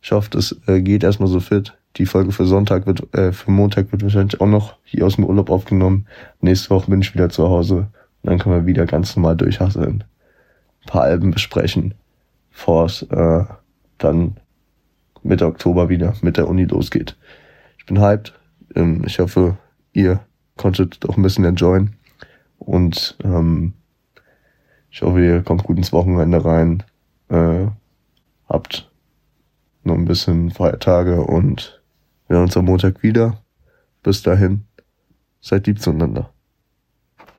Ich 0.00 0.12
hoffe, 0.12 0.30
das 0.30 0.56
äh, 0.66 0.80
geht 0.80 1.02
erstmal 1.02 1.28
so 1.28 1.40
fit. 1.40 1.76
Die 1.96 2.06
Folge 2.06 2.32
für 2.32 2.46
Sonntag 2.46 2.86
wird, 2.86 3.12
äh, 3.14 3.32
für 3.32 3.50
Montag 3.50 3.90
wird 3.90 4.02
wahrscheinlich 4.02 4.40
auch 4.40 4.46
noch 4.46 4.76
hier 4.84 5.04
aus 5.06 5.16
dem 5.16 5.24
Urlaub 5.24 5.50
aufgenommen. 5.50 6.06
Nächste 6.40 6.70
Woche 6.70 6.90
bin 6.90 7.00
ich 7.00 7.14
wieder 7.14 7.30
zu 7.30 7.48
Hause. 7.48 7.88
Und 8.22 8.30
dann 8.30 8.38
können 8.38 8.54
wir 8.54 8.66
wieder 8.66 8.86
ganz 8.86 9.16
normal 9.16 9.36
durchhasseln. 9.36 10.04
Ein 10.82 10.86
paar 10.86 11.02
Alben 11.02 11.30
besprechen. 11.30 11.94
Bevor 12.50 12.86
es 12.86 13.02
äh, 13.02 13.44
dann 13.98 14.36
Mitte 15.22 15.46
Oktober 15.46 15.88
wieder 15.88 16.14
mit 16.22 16.36
der 16.36 16.48
Uni 16.48 16.64
losgeht. 16.64 17.16
Ich 17.78 17.86
bin 17.86 18.00
hyped. 18.00 18.32
Ähm, 18.74 19.02
ich 19.06 19.18
hoffe, 19.18 19.56
ihr 19.92 20.20
konntet 20.56 21.08
auch 21.08 21.16
ein 21.16 21.22
bisschen 21.22 21.44
enjoyen. 21.44 21.96
Und 22.58 23.16
ähm, 23.24 23.74
ich 24.90 25.02
hoffe, 25.02 25.24
ihr 25.24 25.42
kommt 25.42 25.64
gut 25.64 25.76
ins 25.76 25.92
Wochenende 25.92 26.44
rein 26.44 26.84
äh, 27.28 27.66
habt 28.48 28.90
noch 29.84 29.94
ein 29.94 30.04
bisschen 30.04 30.50
Feiertage 30.50 31.20
und 31.20 31.82
wir 32.26 32.36
hören 32.36 32.44
uns 32.44 32.56
am 32.56 32.66
Montag 32.66 33.02
wieder. 33.02 33.42
Bis 34.02 34.22
dahin, 34.22 34.64
seid 35.40 35.66
lieb 35.66 35.80
zueinander. 35.80 36.32